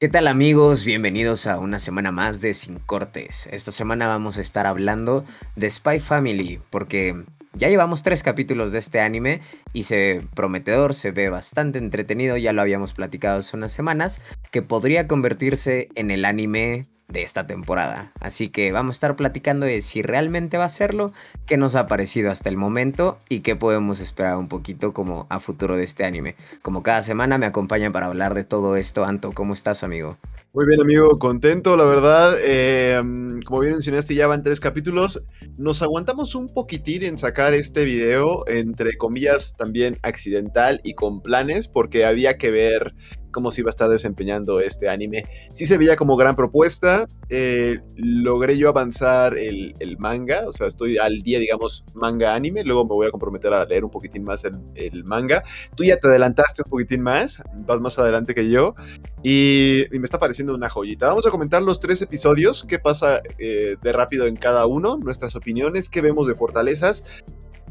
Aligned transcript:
¿Qué 0.00 0.08
tal 0.08 0.26
amigos? 0.26 0.84
Bienvenidos 0.84 1.46
a 1.46 1.60
una 1.60 1.78
semana 1.78 2.10
más 2.10 2.40
de 2.40 2.52
Sin 2.52 2.80
Cortes. 2.80 3.48
Esta 3.52 3.70
semana 3.70 4.08
vamos 4.08 4.36
a 4.36 4.40
estar 4.40 4.66
hablando 4.66 5.24
de 5.54 5.70
Spy 5.70 6.00
Family 6.00 6.60
porque 6.70 7.24
ya 7.52 7.68
llevamos 7.68 8.02
tres 8.02 8.24
capítulos 8.24 8.72
de 8.72 8.80
este 8.80 9.00
anime 9.00 9.40
y 9.72 9.84
se 9.84 10.26
prometedor, 10.34 10.94
se 10.94 11.12
ve 11.12 11.28
bastante 11.28 11.78
entretenido, 11.78 12.36
ya 12.36 12.52
lo 12.52 12.60
habíamos 12.60 12.92
platicado 12.92 13.38
hace 13.38 13.56
unas 13.56 13.70
semanas, 13.70 14.20
que 14.50 14.62
podría 14.62 15.06
convertirse 15.06 15.88
en 15.94 16.10
el 16.10 16.24
anime 16.24 16.86
de 17.08 17.22
esta 17.22 17.46
temporada. 17.46 18.12
Así 18.20 18.48
que 18.48 18.72
vamos 18.72 18.94
a 18.94 18.96
estar 18.96 19.16
platicando 19.16 19.66
de 19.66 19.82
si 19.82 20.02
realmente 20.02 20.58
va 20.58 20.64
a 20.64 20.68
serlo, 20.68 21.12
qué 21.46 21.56
nos 21.56 21.74
ha 21.76 21.86
parecido 21.86 22.30
hasta 22.30 22.48
el 22.48 22.56
momento 22.56 23.18
y 23.28 23.40
qué 23.40 23.56
podemos 23.56 24.00
esperar 24.00 24.36
un 24.36 24.48
poquito 24.48 24.92
como 24.92 25.26
a 25.30 25.40
futuro 25.40 25.76
de 25.76 25.84
este 25.84 26.04
anime. 26.04 26.36
Como 26.62 26.82
cada 26.82 27.02
semana 27.02 27.38
me 27.38 27.46
acompaña 27.46 27.92
para 27.92 28.06
hablar 28.06 28.34
de 28.34 28.44
todo 28.44 28.76
esto. 28.76 29.04
Anto, 29.04 29.32
¿cómo 29.32 29.52
estás, 29.52 29.84
amigo? 29.84 30.16
Muy 30.52 30.66
bien, 30.66 30.80
amigo, 30.80 31.18
contento, 31.18 31.76
la 31.76 31.84
verdad. 31.84 32.34
Eh, 32.44 33.00
como 33.44 33.60
bien 33.60 33.72
mencionaste, 33.72 34.14
ya 34.14 34.26
van 34.26 34.42
tres 34.42 34.60
capítulos. 34.60 35.20
Nos 35.58 35.82
aguantamos 35.82 36.34
un 36.34 36.48
poquitín 36.48 37.02
en 37.02 37.18
sacar 37.18 37.54
este 37.54 37.84
video, 37.84 38.46
entre 38.46 38.96
comillas, 38.96 39.56
también 39.56 39.98
accidental 40.02 40.80
y 40.84 40.94
con 40.94 41.22
planes, 41.22 41.66
porque 41.68 42.04
había 42.04 42.38
que 42.38 42.50
ver 42.50 42.94
cómo 43.34 43.50
se 43.50 43.60
iba 43.60 43.68
a 43.68 43.70
estar 43.76 43.90
desempeñando 43.90 44.60
este 44.60 44.88
anime. 44.88 45.26
Sí 45.52 45.66
se 45.66 45.76
veía 45.76 45.96
como 45.96 46.16
gran 46.16 46.36
propuesta. 46.36 47.06
Eh, 47.28 47.80
logré 47.96 48.56
yo 48.56 48.68
avanzar 48.70 49.36
el, 49.36 49.74
manga, 49.98 50.44
o 50.46 50.52
sea, 50.52 50.66
estoy 50.66 50.96
al 50.96 51.22
día, 51.22 51.38
digamos, 51.38 51.84
manga 51.94 52.34
anime. 52.34 52.64
Luego 52.64 52.84
me 52.84 52.94
voy 52.94 53.06
a 53.08 53.10
comprometer 53.10 53.52
a 53.52 53.64
leer 53.66 53.84
un 53.84 53.90
poquitín 53.90 54.24
más 54.24 54.44
el, 54.44 55.04
manga. 55.04 55.42
Tú 55.74 55.84
ya 55.84 55.98
te 55.98 56.08
adelantaste 56.08 56.62
un 56.64 56.70
poquitín 56.70 57.02
más, 57.02 57.42
vas 57.66 57.80
más 57.80 57.98
adelante 57.98 58.34
que 58.34 58.48
yo. 58.48 58.74
Y, 59.22 59.84
me 59.90 60.04
está 60.04 60.18
pareciendo 60.18 60.54
una 60.54 60.70
joyita. 60.70 61.08
Vamos 61.08 61.26
a 61.26 61.30
comentar 61.30 61.62
los 61.62 61.80
tres 61.80 62.00
episodios, 62.02 62.64
qué 62.64 62.78
pasa 62.78 63.20
eh, 63.38 63.76
de 63.82 63.92
rápido 63.92 64.26
en 64.26 64.36
cada 64.36 64.66
uno, 64.66 64.96
nuestras 64.96 65.34
opiniones, 65.34 65.88
qué 65.88 66.00
vemos 66.00 66.26
de 66.26 66.34
fortalezas 66.34 67.04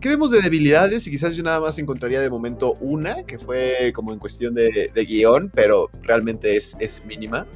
¿Qué 0.03 0.09
vemos 0.09 0.31
de 0.31 0.41
debilidades? 0.41 1.07
Y 1.07 1.11
quizás 1.11 1.33
yo 1.33 1.43
nada 1.43 1.61
más 1.61 1.79
encontraría 1.79 2.19
de 2.19 2.29
momento 2.29 2.73
una, 2.81 3.23
que 3.23 3.39
fue 3.39 3.93
como 3.95 4.11
en 4.11 4.19
cuestión 4.19 4.53
de, 4.53 4.91
guion, 5.07 5.49
pero 5.55 5.89
realmente 6.01 6.57
es, 6.57 6.75
es 6.81 7.05
mínima. 7.05 7.47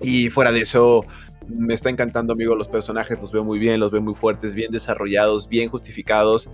Y 0.00 0.30
fuera 0.30 0.52
de 0.52 0.60
eso, 0.60 1.04
me 1.48 1.74
está 1.74 1.90
encantando, 1.90 2.34
amigo, 2.34 2.54
los 2.54 2.68
personajes, 2.68 3.18
los 3.18 3.32
veo 3.32 3.42
muy 3.42 3.58
bien, 3.58 3.80
los 3.80 3.90
veo 3.90 4.00
muy 4.00 4.14
fuertes, 4.14 4.54
bien 4.54 4.70
desarrollados, 4.70 5.48
bien 5.48 5.68
justificados 5.68 6.48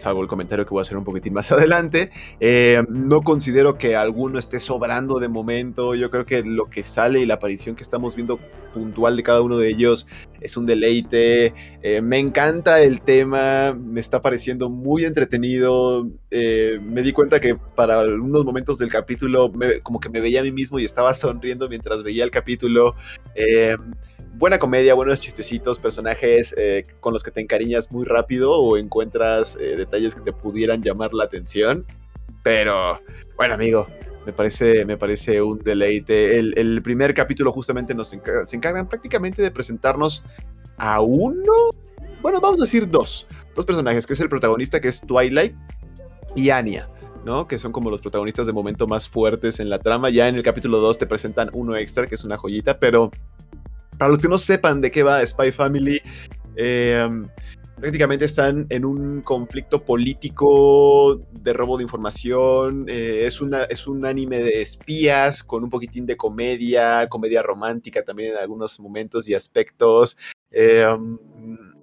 salvo 0.00 0.22
el 0.22 0.28
comentario 0.28 0.64
que 0.64 0.70
voy 0.70 0.80
a 0.80 0.82
hacer 0.82 0.96
un 0.96 1.04
poquitín 1.04 1.34
más 1.34 1.52
adelante. 1.52 2.10
Eh, 2.40 2.82
no 2.88 3.22
considero 3.22 3.76
que 3.76 3.96
alguno 3.96 4.38
esté 4.38 4.58
sobrando 4.58 5.18
de 5.18 5.28
momento. 5.28 5.94
Yo 5.94 6.10
creo 6.10 6.24
que 6.24 6.42
lo 6.42 6.68
que 6.70 6.82
sale 6.82 7.20
y 7.20 7.26
la 7.26 7.34
aparición 7.34 7.76
que 7.76 7.82
estamos 7.82 8.16
viendo 8.16 8.38
puntual 8.72 9.16
de 9.16 9.22
cada 9.22 9.42
uno 9.42 9.56
de 9.56 9.68
ellos 9.68 10.06
es 10.40 10.56
un 10.56 10.64
deleite. 10.66 11.54
Eh, 11.82 12.00
me 12.00 12.18
encanta 12.18 12.80
el 12.80 13.02
tema, 13.02 13.74
me 13.78 14.00
está 14.00 14.20
pareciendo 14.22 14.70
muy 14.70 15.04
entretenido. 15.04 16.08
Eh, 16.30 16.80
me 16.82 17.02
di 17.02 17.12
cuenta 17.12 17.40
que 17.40 17.54
para 17.54 18.00
algunos 18.00 18.44
momentos 18.44 18.78
del 18.78 18.90
capítulo 18.90 19.52
como 19.82 20.00
que 20.00 20.08
me 20.08 20.20
veía 20.20 20.40
a 20.40 20.44
mí 20.44 20.52
mismo 20.52 20.78
y 20.78 20.84
estaba 20.84 21.12
sonriendo 21.12 21.68
mientras 21.68 22.02
veía 22.02 22.24
el 22.24 22.30
capítulo 22.30 22.94
buena 24.34 24.58
comedia, 24.58 24.94
buenos 24.94 25.20
chistecitos, 25.20 25.78
personajes 25.78 26.54
eh, 26.56 26.84
con 27.00 27.12
los 27.12 27.22
que 27.22 27.30
te 27.30 27.40
encariñas 27.40 27.90
muy 27.90 28.04
rápido 28.04 28.52
o 28.52 28.76
encuentras 28.76 29.56
eh, 29.60 29.76
detalles 29.76 30.14
que 30.14 30.20
te 30.20 30.32
pudieran 30.32 30.82
llamar 30.82 31.12
la 31.12 31.24
atención. 31.24 31.86
Pero, 32.42 33.00
bueno, 33.36 33.54
amigo, 33.54 33.86
me 34.24 34.32
parece, 34.32 34.84
me 34.84 34.96
parece 34.96 35.42
un 35.42 35.58
deleite. 35.58 36.38
El, 36.38 36.80
primer 36.82 37.14
capítulo 37.14 37.52
justamente 37.52 37.94
nos 37.94 38.08
se 38.08 38.56
encargan 38.56 38.88
prácticamente 38.88 39.42
de 39.42 39.50
presentarnos 39.50 40.24
a 40.76 41.00
uno, 41.00 41.52
bueno, 42.22 42.40
vamos 42.40 42.60
a 42.60 42.64
decir 42.64 42.88
dos, 42.88 43.26
dos 43.54 43.64
personajes, 43.64 44.06
que 44.06 44.14
es 44.14 44.20
el 44.20 44.28
protagonista, 44.28 44.80
que 44.80 44.88
es 44.88 45.00
Twilight, 45.02 45.54
y 46.34 46.50
Anya. 46.50 46.88
¿no? 47.24 47.46
Que 47.46 47.58
son 47.58 47.72
como 47.72 47.90
los 47.90 48.00
protagonistas 48.00 48.46
de 48.46 48.52
momento 48.52 48.86
más 48.86 49.08
fuertes 49.08 49.60
en 49.60 49.68
la 49.68 49.78
trama. 49.78 50.10
Ya 50.10 50.28
en 50.28 50.36
el 50.36 50.42
capítulo 50.42 50.78
2 50.78 50.98
te 50.98 51.06
presentan 51.06 51.50
uno 51.52 51.76
extra, 51.76 52.06
que 52.06 52.14
es 52.14 52.24
una 52.24 52.38
joyita, 52.38 52.78
pero 52.78 53.10
para 54.00 54.12
los 54.12 54.22
que 54.22 54.28
no 54.28 54.38
sepan 54.38 54.80
de 54.80 54.90
qué 54.90 55.02
va 55.02 55.26
Spy 55.26 55.52
Family, 55.52 56.00
em, 56.56 57.28
prácticamente 57.76 58.24
están 58.24 58.66
en 58.70 58.86
un 58.86 59.20
conflicto 59.20 59.84
político 59.84 61.16
de 61.32 61.52
robo 61.52 61.76
de 61.76 61.82
información. 61.82 62.86
Eh, 62.88 63.24
es, 63.26 63.42
una, 63.42 63.64
es 63.64 63.86
un 63.86 64.06
anime 64.06 64.38
de 64.38 64.62
espías 64.62 65.44
con 65.44 65.64
un 65.64 65.68
poquitín 65.68 66.06
de 66.06 66.16
comedia, 66.16 67.06
comedia 67.10 67.42
romántica 67.42 68.02
también 68.02 68.30
en 68.32 68.38
algunos 68.38 68.80
momentos 68.80 69.28
y 69.28 69.34
aspectos. 69.34 70.16
Em, 70.50 71.18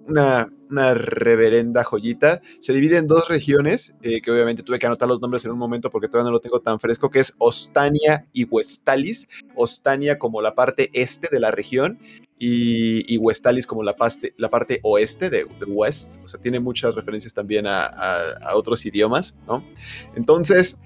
una, 0.08 0.50
reverenda 0.94 1.84
joyita. 1.84 2.40
Se 2.60 2.72
divide 2.72 2.96
en 2.96 3.06
dos 3.06 3.28
regiones, 3.28 3.96
eh, 4.02 4.20
que 4.20 4.30
obviamente 4.30 4.62
tuve 4.62 4.78
que 4.78 4.86
anotar 4.86 5.08
los 5.08 5.20
nombres 5.20 5.44
en 5.44 5.52
un 5.52 5.58
momento 5.58 5.90
porque 5.90 6.08
todavía 6.08 6.28
no 6.28 6.32
lo 6.32 6.40
tengo 6.40 6.60
tan 6.60 6.78
fresco, 6.78 7.10
que 7.10 7.20
es 7.20 7.34
Ostania 7.38 8.26
y 8.32 8.44
Westalis. 8.44 9.28
Ostania 9.54 10.18
como 10.18 10.42
la 10.42 10.54
parte 10.54 10.90
este 10.92 11.28
de 11.30 11.40
la 11.40 11.50
región 11.50 11.98
y, 12.38 13.16
Westalis 13.18 13.66
como 13.66 13.82
la, 13.82 13.96
la 14.36 14.50
parte 14.50 14.80
oeste 14.82 15.30
de, 15.30 15.44
West. 15.66 16.16
O 16.24 16.28
sea, 16.28 16.40
tiene 16.40 16.60
muchas 16.60 16.94
referencias 16.94 17.32
también 17.32 17.66
a, 17.66 17.86
a 17.86 18.56
otros 18.56 18.84
idiomas, 18.86 19.36
¿no? 19.46 19.64
Entonces, 20.14 20.80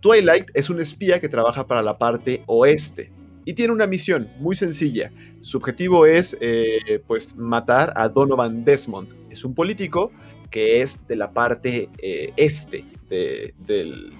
Twilight 0.00 0.50
es 0.54 0.70
un 0.70 0.80
espía 0.80 1.20
que 1.20 1.28
trabaja 1.28 1.66
para 1.66 1.82
la 1.82 1.98
parte 1.98 2.42
oeste 2.46 3.12
y 3.48 3.54
tiene 3.54 3.72
una 3.72 3.86
misión 3.86 4.30
muy 4.40 4.54
sencilla. 4.54 5.10
Su 5.40 5.56
objetivo 5.56 6.04
es 6.04 6.36
eh, 6.38 7.02
pues 7.06 7.34
matar 7.34 7.94
a 7.96 8.06
Donovan 8.10 8.62
Desmond. 8.62 9.08
Es 9.30 9.42
un 9.42 9.54
político 9.54 10.12
que 10.50 10.82
es 10.82 11.08
de 11.08 11.16
la 11.16 11.32
parte 11.32 11.88
eh, 11.96 12.34
este 12.36 12.84
de, 13.08 13.54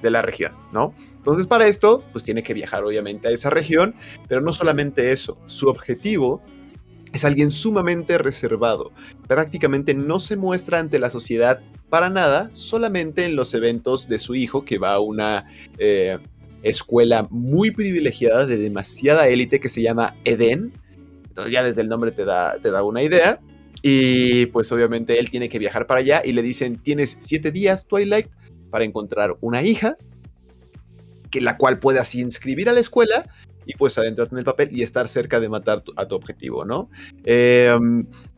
la 0.01 0.23
región, 0.23 0.53
¿no? 0.73 0.95
Entonces 1.19 1.47
para 1.47 1.67
esto 1.67 2.03
pues 2.11 2.25
tiene 2.25 2.43
que 2.43 2.55
viajar 2.55 2.85
obviamente 2.85 3.29
a 3.29 3.31
esa 3.31 3.51
región, 3.51 3.95
pero 4.29 4.41
no 4.41 4.55
solamente 4.55 5.13
eso, 5.13 5.37
su 5.45 5.69
objetivo 5.69 6.41
es 7.13 7.27
alguien 7.27 7.51
sumamente 7.51 8.17
reservado. 8.17 8.93
Prácticamente 9.27 9.93
no 9.93 10.21
se 10.21 10.37
muestra 10.37 10.79
ante 10.79 10.99
la 10.99 11.11
sociedad 11.11 11.61
para 11.91 12.09
nada, 12.09 12.49
solamente 12.55 13.27
en 13.27 13.37
los 13.37 13.53
eventos 13.53 14.09
de 14.09 14.19
su 14.19 14.35
hijo 14.35 14.65
que 14.65 14.79
va 14.79 14.95
a 14.95 15.01
una 15.01 15.45
eh, 15.77 16.19
escuela 16.63 17.27
muy 17.31 17.71
privilegiada 17.71 18.47
de 18.47 18.57
demasiada 18.57 19.29
élite 19.29 19.61
que 19.61 19.69
se 19.69 19.83
llama 19.83 20.17
Eden. 20.25 20.73
Entonces 21.29 21.53
ya 21.53 21.63
desde 21.63 21.83
el 21.83 21.89
nombre 21.89 22.11
te 22.11 22.25
da, 22.25 22.59
te 22.61 22.71
da 22.71 22.83
una 22.83 23.03
idea. 23.03 23.41
Y 23.83 24.47
pues 24.47 24.73
obviamente 24.73 25.19
él 25.19 25.31
tiene 25.31 25.49
que 25.49 25.59
viajar 25.59 25.87
para 25.87 26.01
allá 26.01 26.23
y 26.25 26.33
le 26.33 26.43
dicen, 26.43 26.77
tienes 26.77 27.17
siete 27.21 27.53
días, 27.53 27.87
Twilight, 27.87 28.27
para 28.71 28.85
encontrar 28.85 29.37
una 29.41 29.63
hija, 29.63 29.97
que 31.31 31.41
la 31.41 31.57
cual 31.57 31.79
puedas 31.79 32.15
inscribir 32.15 32.69
a 32.69 32.73
la 32.73 32.81
escuela 32.81 33.27
y 33.67 33.75
pues 33.75 33.99
adentrarte 33.99 34.35
en 34.35 34.39
el 34.39 34.45
papel 34.45 34.71
y 34.73 34.83
estar 34.83 35.09
cerca 35.09 35.41
de 35.41 35.49
matar 35.49 35.85
a 35.97 36.09
tu 36.09 36.15
objetivo, 36.15 36.65
¿no? 36.65 36.89
Eh, 37.25 37.77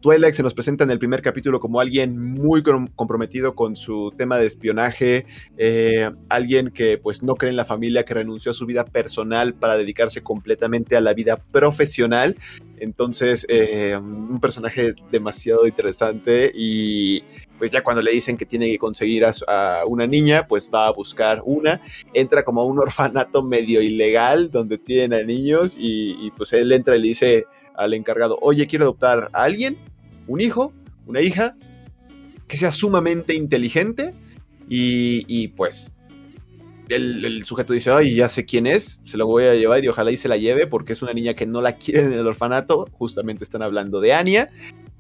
Twilight 0.01 0.35
se 0.35 0.43
nos 0.43 0.55
presenta 0.55 0.85
en 0.85 0.91
el 0.91 0.99
primer 0.99 1.21
capítulo 1.21 1.61
como 1.61 1.79
alguien 1.79 2.19
muy 2.19 2.63
comprometido 2.63 3.55
con 3.55 3.77
su 3.77 4.13
tema 4.17 4.39
de 4.39 4.47
espionaje, 4.47 5.27
eh, 5.59 6.11
alguien 6.29 6.71
que 6.71 6.97
pues 6.97 7.23
no 7.23 7.35
cree 7.35 7.51
en 7.51 7.57
la 7.57 7.67
familia, 7.67 8.05
que 8.05 8.15
renunció 8.15 8.53
a 8.53 8.55
su 8.55 8.65
vida 8.65 8.85
personal 8.85 9.55
para 9.55 9.77
dedicarse 9.77 10.23
completamente 10.23 10.97
a 10.97 11.03
la 11.03 11.13
vida 11.13 11.37
profesional. 11.37 12.37
Entonces, 12.79 13.45
eh, 13.51 13.95
un 13.95 14.41
personaje 14.41 14.95
demasiado 15.13 15.67
interesante 15.67 16.51
y 16.55 17.23
pues 17.59 17.71
ya 17.71 17.83
cuando 17.83 18.01
le 18.01 18.11
dicen 18.11 18.39
que 18.39 18.47
tiene 18.47 18.71
que 18.71 18.79
conseguir 18.79 19.27
a, 19.27 19.85
una 19.87 20.07
niña, 20.07 20.47
pues 20.47 20.71
va 20.73 20.87
a 20.87 20.93
buscar 20.93 21.43
una, 21.45 21.83
entra 22.15 22.43
como 22.43 22.63
a 22.63 22.65
un 22.65 22.79
orfanato 22.79 23.43
medio 23.43 23.83
ilegal 23.83 24.51
donde 24.51 24.79
tienen 24.79 25.13
a 25.13 25.23
niños 25.23 25.77
y, 25.79 26.17
y 26.27 26.31
pues 26.31 26.55
él 26.55 26.73
entra 26.73 26.97
y 26.97 27.01
le 27.01 27.09
dice 27.09 27.45
al 27.75 27.93
encargado, 27.93 28.39
oye, 28.41 28.67
quiero 28.67 28.87
adoptar 28.87 29.29
a 29.33 29.43
alguien 29.43 29.79
un 30.31 30.41
hijo, 30.41 30.73
una 31.07 31.21
hija, 31.21 31.57
que 32.47 32.57
sea 32.57 32.71
sumamente 32.71 33.35
inteligente 33.35 34.15
y, 34.69 35.49
pues 35.49 35.97
el, 36.89 37.45
sujeto 37.45 37.73
dice, 37.73 37.91
ay, 37.91 38.15
ya 38.15 38.29
sé 38.29 38.45
quién 38.45 38.69
es, 38.69 39.01
se 39.05 39.17
lo 39.17 39.27
voy 39.27 39.45
a 39.45 39.55
llevar 39.55 39.85
y 39.85 39.89
ojalá 39.89 40.13
y 40.13 40.17
se 40.17 40.29
la 40.29 40.37
lleve 40.37 40.69
porque 40.69 40.93
es 40.93 41.03
una 41.03 41.13
niña 41.13 41.35
que 41.35 41.47
no 41.47 41.61
la 41.61 41.73
quiere 41.73 42.03
en 42.03 42.13
el 42.13 42.27
orfanato, 42.27 42.89
justamente 42.93 43.43
están 43.43 43.63
hablando 43.63 44.01
de 44.01 44.13
Anya. 44.13 44.51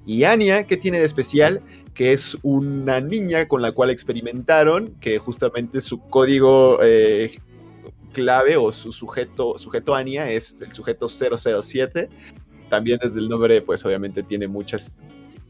Y 0.04 0.24
Anya, 0.24 0.64
¿qué 0.64 0.76
tiene 0.76 0.98
de 0.98 1.04
especial? 1.04 1.60
Que 1.94 2.12
es 2.12 2.36
una 2.42 3.00
niña 3.00 3.46
con 3.46 3.62
la 3.62 3.70
cual 3.70 3.90
experimentaron, 3.90 4.96
que 5.00 5.18
justamente 5.18 5.80
su 5.80 6.00
código 6.00 6.78
eh, 6.82 7.38
clave 8.12 8.56
o 8.56 8.72
su 8.72 8.90
sujeto, 8.90 9.58
sujeto 9.58 9.94
Anya 9.94 10.30
es 10.30 10.56
el 10.60 10.72
sujeto 10.72 11.08
007. 11.08 12.08
También 12.68 12.98
desde 13.00 13.20
el 13.20 13.28
nombre, 13.28 13.62
pues 13.62 13.84
obviamente 13.84 14.24
tiene 14.24 14.48
muchas 14.48 14.94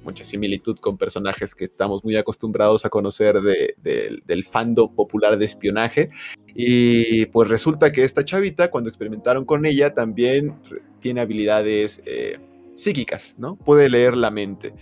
mucha 0.02 0.24
similitud 0.24 0.78
con 0.78 0.96
personajes 0.98 1.54
que 1.54 1.64
estamos 1.64 2.04
muy 2.04 2.16
acostumbrados 2.16 2.84
a 2.84 2.90
conocer 2.90 3.40
del 3.40 4.44
fando 4.44 4.92
popular 4.92 5.38
de 5.38 5.44
espionaje. 5.44 6.10
Y 6.54 7.26
pues 7.26 7.48
resulta 7.48 7.92
que 7.92 8.04
esta 8.04 8.24
chavita, 8.24 8.70
cuando 8.70 8.88
experimentaron 8.88 9.44
con 9.44 9.66
ella, 9.66 9.94
también 9.94 10.56
tiene 10.98 11.20
habilidades 11.20 12.02
eh, 12.06 12.38
psíquicas, 12.74 13.36
¿no? 13.38 13.56
Puede 13.56 13.88
leer 13.88 14.16
la 14.16 14.30
mente. 14.30 14.74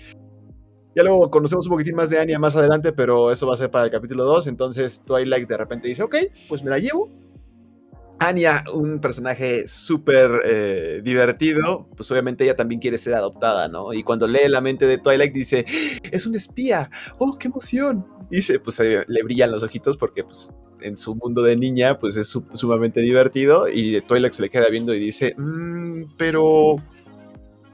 Ya 0.94 1.03
luego 1.05 1.31
conocemos 1.31 1.67
un 1.67 1.73
poquitín 1.73 1.94
más 1.94 2.11
de 2.11 2.19
Anya 2.19 2.38
más 2.38 2.56
adelante, 2.56 2.93
pero 2.93 3.31
eso 3.31 3.47
va 3.47 3.55
a 3.55 3.56
ser 3.56 3.71
para 3.71 3.85
el 3.85 3.91
capítulo 3.91 4.25
2. 4.25 4.49
Entonces 4.49 5.03
Twilight 5.05 5.49
de 5.49 5.56
repente 5.56 5.87
dice, 5.87 6.03
ok, 6.03 6.17
pues 6.49 6.62
me 6.64 6.71
la 6.71 6.79
llevo. 6.79 7.09
Anya, 8.20 8.65
un 8.73 9.00
personaje 9.00 9.69
súper 9.69 10.43
eh, 10.44 11.00
divertido, 11.05 11.88
pues 11.97 12.11
obviamente 12.11 12.44
ella 12.44 12.56
también 12.56 12.81
quiere 12.81 12.99
ser 12.99 13.15
adoptada, 13.15 13.69
¿no? 13.69 13.93
Y 13.93 14.03
cuando 14.03 14.26
lee 14.26 14.49
la 14.49 14.61
mente 14.61 14.87
de 14.87 14.99
Twilight 14.99 15.32
dice, 15.32 15.65
es 16.11 16.26
un 16.26 16.35
espía, 16.35 16.91
oh, 17.19 17.38
qué 17.38 17.49
emoción. 17.49 18.05
dice, 18.31 18.59
pues 18.59 18.81
eh, 18.81 19.05
le 19.06 19.23
brillan 19.23 19.53
los 19.53 19.62
ojitos 19.62 19.97
porque 19.97 20.25
pues 20.25 20.53
en 20.81 20.97
su 20.97 21.15
mundo 21.15 21.43
de 21.43 21.56
niña 21.56 21.99
pues 21.99 22.17
es 22.17 22.29
sumamente 22.55 23.00
divertido 23.00 23.67
y 23.69 24.00
Twilight 24.03 24.32
se 24.32 24.43
le 24.43 24.50
queda 24.50 24.69
viendo 24.69 24.94
y 24.94 25.00
dice, 25.00 25.35
mm, 25.37 26.14
pero 26.17 26.76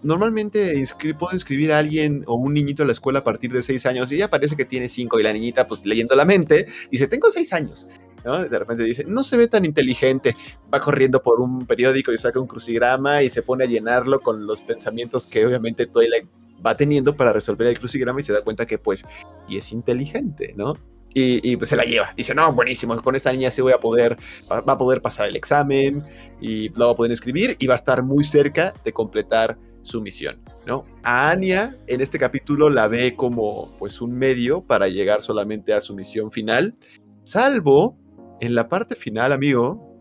normalmente 0.04 0.80
puedo 1.18 1.32
inscribir 1.32 1.72
a 1.72 1.78
alguien 1.78 2.22
o 2.26 2.34
un 2.34 2.54
niñito 2.54 2.84
a 2.84 2.86
la 2.86 2.92
escuela 2.92 3.20
a 3.20 3.24
partir 3.24 3.52
de 3.52 3.62
seis 3.62 3.86
años 3.86 4.12
y 4.12 4.16
ella 4.16 4.30
parece 4.30 4.54
que 4.54 4.64
tiene 4.64 4.88
cinco 4.88 5.18
y 5.18 5.22
la 5.22 5.32
niñita 5.32 5.66
pues 5.66 5.84
leyendo 5.84 6.14
la 6.14 6.24
mente 6.24 6.66
dice, 6.90 7.08
tengo 7.08 7.30
seis 7.30 7.52
años. 7.52 7.88
De 8.24 8.58
repente 8.58 8.84
dice, 8.84 9.04
no 9.06 9.22
se 9.22 9.36
ve 9.36 9.48
tan 9.48 9.66
inteligente. 9.66 10.34
Va 10.72 10.80
corriendo 10.80 11.22
por 11.22 11.40
un 11.40 11.66
periódico 11.66 12.10
y 12.10 12.16
saca 12.16 12.40
un 12.40 12.46
crucigrama 12.46 13.22
y 13.22 13.28
se 13.28 13.42
pone 13.42 13.64
a 13.64 13.66
llenarlo 13.66 14.20
con 14.20 14.46
los 14.46 14.62
pensamientos 14.62 15.26
que 15.26 15.44
obviamente 15.44 15.86
Twilight 15.86 16.26
va 16.64 16.76
teniendo 16.76 17.14
para 17.14 17.32
resolver 17.32 17.68
el 17.68 17.78
crucigrama 17.78 18.20
y 18.20 18.22
se 18.22 18.32
da 18.32 18.40
cuenta 18.42 18.64
que 18.64 18.78
pues, 18.78 19.04
y 19.46 19.58
es 19.58 19.72
inteligente, 19.72 20.54
¿no? 20.56 20.74
Y, 21.16 21.56
pues 21.56 21.68
se 21.68 21.76
la 21.76 21.84
lleva. 21.84 22.12
Dice, 22.16 22.34
no, 22.34 22.52
buenísimo, 22.52 23.00
con 23.00 23.14
esta 23.14 23.30
niña 23.30 23.52
sí 23.52 23.62
voy 23.62 23.72
a 23.72 23.78
poder, 23.78 24.16
va, 24.50 24.64
a 24.66 24.78
poder 24.78 25.00
pasar 25.00 25.28
el 25.28 25.36
examen 25.36 26.02
y 26.40 26.70
lo 26.70 26.86
va 26.86 26.92
a 26.92 26.96
poder 26.96 27.12
escribir 27.12 27.56
y 27.60 27.68
va 27.68 27.74
a 27.74 27.76
estar 27.76 28.02
muy 28.02 28.24
cerca 28.24 28.74
de 28.84 28.92
completar 28.92 29.56
su 29.84 30.00
misión, 30.00 30.40
¿no? 30.66 30.84
A 31.02 31.30
Anya 31.30 31.76
en 31.86 32.00
este 32.00 32.18
capítulo 32.18 32.70
la 32.70 32.88
ve 32.88 33.14
como 33.14 33.76
pues 33.78 34.00
un 34.00 34.16
medio 34.16 34.62
para 34.62 34.88
llegar 34.88 35.22
solamente 35.22 35.72
a 35.72 35.80
su 35.80 35.94
misión 35.94 36.30
final, 36.30 36.74
salvo 37.22 37.96
en 38.40 38.54
la 38.54 38.68
parte 38.68 38.96
final, 38.96 39.32
amigo, 39.32 39.94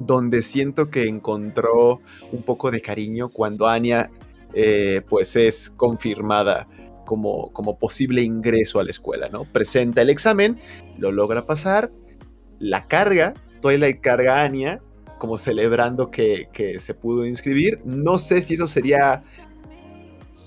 donde 0.00 0.42
siento 0.42 0.90
que 0.90 1.06
encontró 1.06 2.00
un 2.32 2.42
poco 2.42 2.70
de 2.70 2.80
cariño 2.80 3.28
cuando 3.28 3.68
Anya 3.68 4.10
eh, 4.54 5.02
pues 5.08 5.36
es 5.36 5.70
confirmada 5.70 6.66
como, 7.04 7.52
como 7.52 7.78
posible 7.78 8.22
ingreso 8.22 8.80
a 8.80 8.84
la 8.84 8.90
escuela, 8.90 9.28
¿no? 9.28 9.44
Presenta 9.44 10.02
el 10.02 10.10
examen, 10.10 10.58
lo 10.98 11.12
logra 11.12 11.46
pasar, 11.46 11.90
la 12.58 12.86
carga, 12.86 13.34
Twilight 13.60 14.00
carga 14.00 14.40
a 14.40 14.44
Anya 14.44 14.80
como 15.20 15.38
celebrando 15.38 16.10
que, 16.10 16.48
se 16.80 16.94
pudo 16.94 17.24
inscribir. 17.24 17.80
No 17.84 18.18
sé 18.18 18.42
si 18.42 18.54
eso 18.54 18.66
sería 18.66 19.22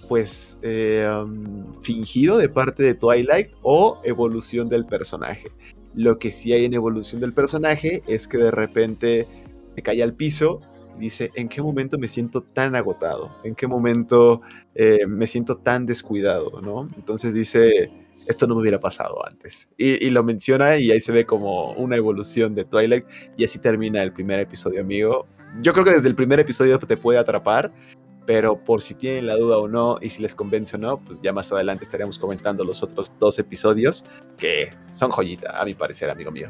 pues 0.09 0.57
eh, 0.61 1.07
um, 1.09 1.65
fingido 1.81 2.37
de 2.37 2.49
parte 2.49 2.83
de 2.83 2.93
Twilight 2.93 3.51
o 3.61 4.01
evolución 4.03 4.67
del 4.67 4.85
personaje. 4.85 5.49
Lo 5.95 6.19
que 6.19 6.29
sí 6.31 6.51
hay 6.51 6.65
en 6.65 6.73
evolución 6.73 7.21
del 7.21 7.31
personaje 7.31 8.03
es 8.07 8.27
que 8.27 8.37
de 8.37 8.51
repente 8.51 9.27
se 9.75 9.81
cae 9.81 10.03
al 10.03 10.13
piso 10.13 10.59
dice, 10.97 11.31
¿en 11.35 11.49
qué 11.49 11.61
momento 11.61 11.97
me 11.97 12.07
siento 12.07 12.41
tan 12.41 12.75
agotado? 12.75 13.31
¿En 13.43 13.55
qué 13.55 13.67
momento 13.67 14.41
eh, 14.75 15.05
me 15.07 15.27
siento 15.27 15.57
tan 15.57 15.85
descuidado? 15.85 16.61
¿no? 16.61 16.87
Entonces 16.95 17.33
dice, 17.33 17.91
esto 18.27 18.47
no 18.47 18.55
me 18.55 18.61
hubiera 18.61 18.79
pasado 18.79 19.25
antes. 19.25 19.69
Y, 19.77 20.09
lo 20.09 20.23
menciona 20.23 20.77
y 20.77 20.91
ahí 20.91 20.99
se 20.99 21.11
ve 21.11 21.25
como 21.25 21.71
una 21.73 21.95
evolución 21.95 22.55
de 22.55 22.65
Twilight 22.65 23.05
y 23.37 23.43
así 23.43 23.59
termina 23.59 24.03
el 24.03 24.13
primer 24.13 24.39
episodio, 24.39 24.81
amigo. 24.81 25.27
Yo 25.61 25.73
creo 25.73 25.85
que 25.85 25.91
desde 25.91 26.07
el 26.07 26.15
primer 26.15 26.39
episodio 26.39 26.79
te 26.79 26.97
puede 26.97 27.19
atrapar 27.19 27.71
pero 28.25 28.57
por 28.57 28.81
si 28.81 28.93
tienen 28.93 29.27
la 29.27 29.35
duda 29.35 29.57
o 29.57 29.67
no 29.67 29.97
y 30.01 30.09
si 30.09 30.21
les 30.21 30.35
convence 30.35 30.75
o 30.75 30.79
no, 30.79 30.97
pues 30.99 31.21
ya 31.21 31.33
más 31.33 31.51
adelante 31.51 31.83
estaremos 31.83 32.17
comentando 32.17 32.63
los 32.63 32.81
otros 32.83 33.11
dos 33.19 33.37
episodios 33.39 34.05
que 34.37 34.69
son 34.91 35.11
joyita, 35.11 35.59
a 35.59 35.65
mi 35.65 35.73
parecer, 35.73 36.09
amigo 36.09 36.31
mío. 36.31 36.49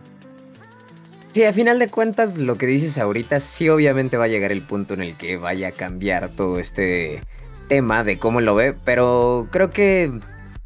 Sí, 1.29 1.43
a 1.45 1.53
final 1.53 1.79
de 1.79 1.89
cuentas, 1.89 2.37
lo 2.37 2.57
que 2.57 2.67
dices 2.67 2.99
ahorita, 2.99 3.39
sí 3.39 3.67
obviamente 3.67 4.17
va 4.17 4.25
a 4.25 4.27
llegar 4.27 4.51
el 4.51 4.61
punto 4.61 4.93
en 4.93 5.01
el 5.01 5.17
que 5.17 5.37
vaya 5.37 5.69
a 5.69 5.71
cambiar 5.71 6.29
todo 6.29 6.59
este 6.59 7.23
tema 7.69 8.03
de 8.03 8.19
cómo 8.19 8.39
lo 8.39 8.53
ve, 8.53 8.75
pero 8.85 9.47
creo 9.49 9.71
que 9.71 10.19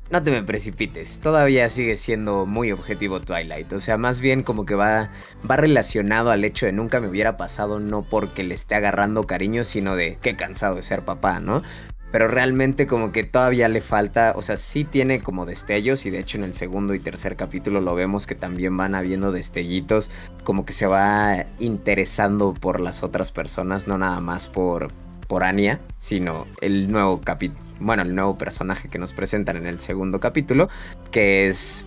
no 0.10 0.24
te 0.24 0.32
me 0.32 0.44
precipites, 0.44 1.20
todavía 1.20 1.68
sigue 1.70 1.96
siendo 1.96 2.46
muy 2.46 2.72
objetivo 2.72 3.20
Twilight, 3.20 3.72
o 3.74 3.80
sea, 3.80 3.98
más 3.98 4.20
bien 4.20 4.44
como 4.44 4.66
que 4.66 4.76
va, 4.76 5.10
va 5.50 5.56
relacionado 5.58 6.32
al 6.32 6.46
hecho 6.46 6.66
de 6.66 6.72
nunca 6.72 7.00
me 7.00 7.08
hubiera 7.08 7.38
pasado, 7.38 7.80
no 7.80 8.04
porque 8.04 8.44
le 8.44 8.56
esté 8.56 8.76
agarrando 8.76 9.24
cariño, 9.24 9.64
sino 9.64 9.96
de 9.96 10.18
qué 10.22 10.36
cansado 10.36 10.76
de 10.76 10.82
ser 10.82 11.04
papá, 11.04 11.40
¿no? 11.40 11.62
Pero 12.10 12.30
realmente 12.30 12.88
como 12.88 13.12
que 13.12 13.24
todavía 13.24 13.68
le 13.68 13.82
falta, 13.82 14.32
o 14.38 14.42
sea, 14.42 14.56
sí 14.56 14.86
tiene 14.86 15.20
como 15.20 15.46
destellos 15.46 16.06
y 16.06 16.10
de 16.10 16.20
hecho 16.20 16.38
en 16.38 16.46
el 16.46 16.54
segundo 16.54 16.94
y 16.94 17.00
tercer 17.00 17.36
capítulo 17.36 17.82
lo 17.82 17.96
vemos 17.96 18.26
que 18.28 18.36
también 18.36 18.78
van 18.78 18.96
habiendo 18.96 19.34
destellitos, 19.34 20.12
como 20.46 20.66
que 20.66 20.72
se 20.72 20.88
va 20.88 21.46
interesando 21.60 22.54
por 22.54 22.80
las 22.80 23.04
otras 23.04 23.34
personas, 23.34 23.90
no 23.90 23.98
nada 23.98 24.22
más 24.22 24.48
por, 24.48 24.90
por 25.28 25.44
Anya, 25.44 25.82
sino 25.98 26.48
el 26.62 26.90
nuevo 26.90 27.20
capítulo 27.20 27.67
bueno, 27.80 28.04
el 28.04 28.16
nuevo 28.16 28.38
personaje 28.38 28.90
que 28.90 29.00
nos 29.00 29.14
presentan 29.14 29.58
en 29.58 29.68
el 29.68 29.80
segundo 29.80 30.20
capítulo, 30.20 30.70
que 31.12 31.48
es 31.48 31.86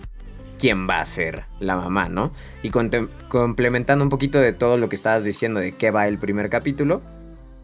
quién 0.59 0.87
va 0.87 1.01
a 1.01 1.05
ser 1.05 1.45
la 1.59 1.75
mamá, 1.75 2.07
¿no? 2.07 2.31
Y 2.61 2.69
complementando 2.69 4.03
un 4.03 4.09
poquito 4.09 4.39
de 4.39 4.53
todo 4.53 4.77
lo 4.77 4.89
que 4.89 4.95
estabas 4.95 5.23
diciendo 5.23 5.59
de 5.59 5.71
qué 5.71 5.89
va 5.89 6.07
el 6.07 6.17
primer 6.17 6.49
capítulo, 6.49 7.01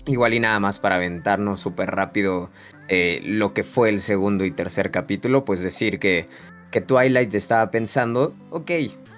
igual 0.07 0.33
y 0.33 0.39
nada 0.39 0.59
más 0.59 0.79
para 0.79 0.95
aventarnos 0.95 1.59
súper 1.59 1.91
rápido 1.91 2.49
eh, 2.87 3.21
lo 3.23 3.53
que 3.53 3.63
fue 3.63 3.89
el 3.89 3.99
segundo 3.99 4.45
y 4.45 4.51
tercer 4.51 4.91
capítulo, 4.91 5.45
pues 5.45 5.61
decir 5.61 5.99
que, 5.99 6.27
que 6.71 6.81
Twilight 6.81 7.33
estaba 7.35 7.69
pensando, 7.69 8.33
ok, 8.49 8.71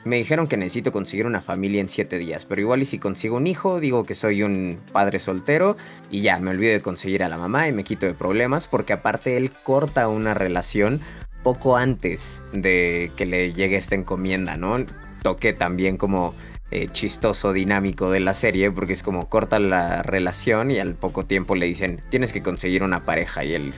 me 0.06 0.18
dijeron 0.18 0.48
que 0.48 0.58
necesito 0.58 0.92
conseguir 0.92 1.26
una 1.26 1.42
familia 1.42 1.82
en 1.82 1.90
7 1.90 2.18
días, 2.18 2.46
pero 2.46 2.62
igual 2.62 2.82
y 2.82 2.86
si 2.86 3.00
consigo 3.00 3.38
un 3.38 3.48
hijo, 3.48 3.80
digo 3.80 4.04
que 4.06 4.16
soy 4.16 4.44
un 4.44 4.80
padre 4.92 5.20
soltero 5.20 5.78
y 6.10 6.22
ya, 6.22 6.40
me 6.40 6.52
olvido 6.52 6.74
de 6.74 6.82
conseguir 6.82 7.24
a 7.24 7.30
la 7.30 7.38
mamá 7.38 7.68
y 7.68 7.72
me 7.72 7.84
quito 7.84 8.06
de 8.06 8.14
problemas, 8.14 8.68
porque 8.68 8.94
aparte 8.94 9.38
él 9.38 9.52
corta 9.64 10.08
una 10.08 10.34
relación 10.34 11.02
poco 11.44 11.78
antes 11.78 12.42
de 12.52 13.12
que 13.16 13.26
le 13.26 13.54
llegue 13.54 13.78
esta 13.78 13.96
encomienda, 13.96 14.58
¿no? 14.58 14.78
Toque 15.22 15.54
también 15.54 15.98
como 15.98 16.34
eh, 16.72 16.88
chistoso, 16.88 17.54
dinámico 17.54 18.12
de 18.12 18.20
la 18.20 18.34
serie, 18.34 18.72
porque 18.72 18.94
es 18.94 19.04
como 19.04 19.30
corta 19.30 19.60
la 19.60 20.04
relación 20.04 20.72
y 20.72 20.80
al 20.80 20.94
poco 20.94 21.26
tiempo 21.26 21.56
le 21.56 21.66
dicen, 21.66 22.02
tienes 22.10 22.34
que 22.34 22.44
conseguir 22.44 22.84
una 22.84 23.06
pareja 23.06 23.44
y 23.44 23.54
él, 23.54 23.74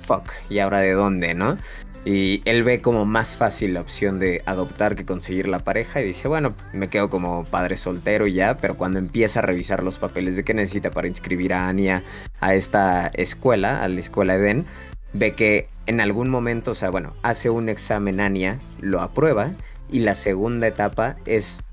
fuck, 0.00 0.24
¿y 0.48 0.58
ahora 0.58 0.78
de 0.78 0.92
dónde, 0.92 1.34
no? 1.34 1.56
Y 2.04 2.40
él 2.46 2.62
ve 2.62 2.80
como 2.80 3.04
más 3.04 3.36
fácil 3.36 3.74
la 3.74 3.82
opción 3.82 4.18
de 4.18 4.40
adoptar 4.46 4.96
que 4.96 5.04
conseguir 5.04 5.48
la 5.48 5.58
pareja 5.58 6.00
y 6.00 6.06
dice, 6.06 6.28
bueno, 6.28 6.54
me 6.72 6.88
quedo 6.88 7.10
como 7.10 7.44
padre 7.44 7.76
soltero 7.76 8.26
ya, 8.26 8.56
pero 8.56 8.76
cuando 8.76 8.98
empieza 8.98 9.40
a 9.40 9.42
revisar 9.42 9.82
los 9.82 9.98
papeles 9.98 10.36
de 10.36 10.44
que 10.44 10.54
necesita 10.54 10.90
para 10.90 11.08
inscribir 11.08 11.52
a 11.52 11.68
Anya 11.68 12.02
a 12.40 12.54
esta 12.54 13.08
escuela, 13.08 13.82
a 13.82 13.88
la 13.88 14.00
escuela 14.00 14.36
Eden, 14.36 14.64
ve 15.12 15.34
que 15.34 15.68
en 15.86 16.00
algún 16.00 16.30
momento, 16.30 16.70
o 16.70 16.74
sea, 16.74 16.88
bueno, 16.88 17.14
hace 17.22 17.50
un 17.50 17.68
examen 17.68 18.20
Anya, 18.20 18.58
lo 18.80 19.02
aprueba 19.02 19.52
y 19.90 20.00
la 20.00 20.14
segunda 20.14 20.68
etapa 20.68 21.16
es 21.26 21.64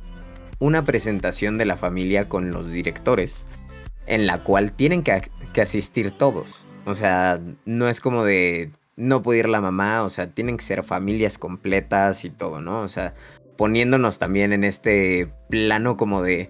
una 0.60 0.84
presentación 0.84 1.58
de 1.58 1.66
la 1.66 1.78
familia 1.78 2.30
con 2.30 2.52
los 2.52 2.72
directores, 2.72 3.46
en 4.06 4.26
la 4.26 4.44
cual 4.44 4.72
tienen 4.72 5.04
que, 5.04 5.30
que 5.54 5.62
asistir 5.62 6.12
todos. 6.12 6.68
O 6.86 6.96
sea, 6.96 7.40
no 7.66 7.90
es 7.90 8.00
como 8.00 8.24
de 8.24 8.72
no 8.98 9.22
puede 9.22 9.40
ir 9.40 9.50
la 9.50 9.62
mamá, 9.62 10.04
o 10.04 10.10
sea, 10.10 10.32
tienen 10.32 10.58
que 10.58 10.64
ser 10.64 10.84
familias 10.84 11.38
completas 11.38 12.26
y 12.26 12.30
todo, 12.30 12.60
¿no? 12.60 12.82
O 12.82 12.88
sea, 12.88 13.14
poniéndonos 13.56 14.20
también 14.20 14.52
en 14.52 14.64
este 14.64 15.32
plano 15.50 15.96
como 15.96 16.22
de... 16.22 16.50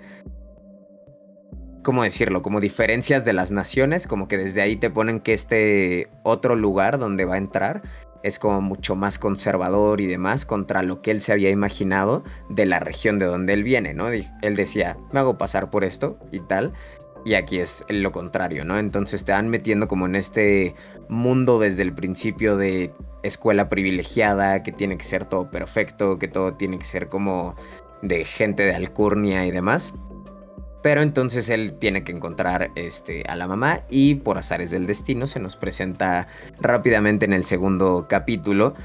¿Cómo 1.83 2.03
decirlo? 2.03 2.41
Como 2.41 2.59
diferencias 2.59 3.23
de 3.23 3.33
las 3.33 3.51
naciones, 3.51 4.07
como 4.07 4.27
que 4.27 4.37
desde 4.37 4.61
ahí 4.61 4.75
te 4.75 4.89
ponen 4.89 5.21
que 5.21 5.31
este 5.31 6.09
otro 6.23 6.55
lugar 6.55 6.97
donde 6.97 7.23
va 7.23 7.35
a 7.35 7.37
entrar 7.37 7.81
es 8.27 8.39
como 8.39 8.61
mucho 8.61 8.95
más 8.95 9.17
conservador 9.17 10.01
y 10.01 10.05
demás 10.05 10.45
contra 10.45 10.83
lo 10.83 11.01
que 11.01 11.11
él 11.11 11.21
se 11.21 11.31
había 11.31 11.49
imaginado 11.49 12.23
de 12.49 12.65
la 12.65 12.79
región 12.79 13.17
de 13.19 13.25
donde 13.25 13.53
él 13.53 13.63
viene, 13.63 13.93
¿no? 13.93 14.09
Él 14.09 14.55
decía, 14.55 14.97
me 15.11 15.19
hago 15.19 15.37
pasar 15.37 15.69
por 15.69 15.83
esto 15.83 16.19
y 16.31 16.39
tal, 16.41 16.73
y 17.25 17.33
aquí 17.33 17.59
es 17.59 17.85
lo 17.89 18.11
contrario, 18.11 18.63
¿no? 18.63 18.77
Entonces 18.77 19.25
te 19.25 19.31
van 19.31 19.49
metiendo 19.49 19.87
como 19.87 20.05
en 20.05 20.15
este 20.15 20.75
mundo 21.09 21.59
desde 21.59 21.83
el 21.83 21.93
principio 21.93 22.55
de 22.55 22.93
escuela 23.23 23.69
privilegiada, 23.69 24.63
que 24.63 24.71
tiene 24.71 24.97
que 24.97 25.03
ser 25.03 25.25
todo 25.25 25.49
perfecto, 25.49 26.19
que 26.19 26.27
todo 26.27 26.53
tiene 26.53 26.79
que 26.79 26.85
ser 26.85 27.09
como 27.09 27.55
de 28.01 28.23
gente 28.23 28.63
de 28.63 28.75
alcurnia 28.75 29.45
y 29.45 29.51
demás. 29.51 29.93
Pero 30.81 31.01
entonces 31.01 31.49
él 31.49 31.73
tiene 31.73 32.03
que 32.03 32.11
encontrar 32.11 32.71
este, 32.75 33.23
a 33.27 33.35
la 33.35 33.47
mamá 33.47 33.81
y 33.89 34.15
por 34.15 34.37
azares 34.37 34.71
del 34.71 34.85
destino 34.85 35.27
se 35.27 35.39
nos 35.39 35.55
presenta 35.55 36.27
rápidamente 36.59 37.25
en 37.25 37.33
el 37.33 37.45
segundo 37.45 38.07
capítulo 38.09 38.75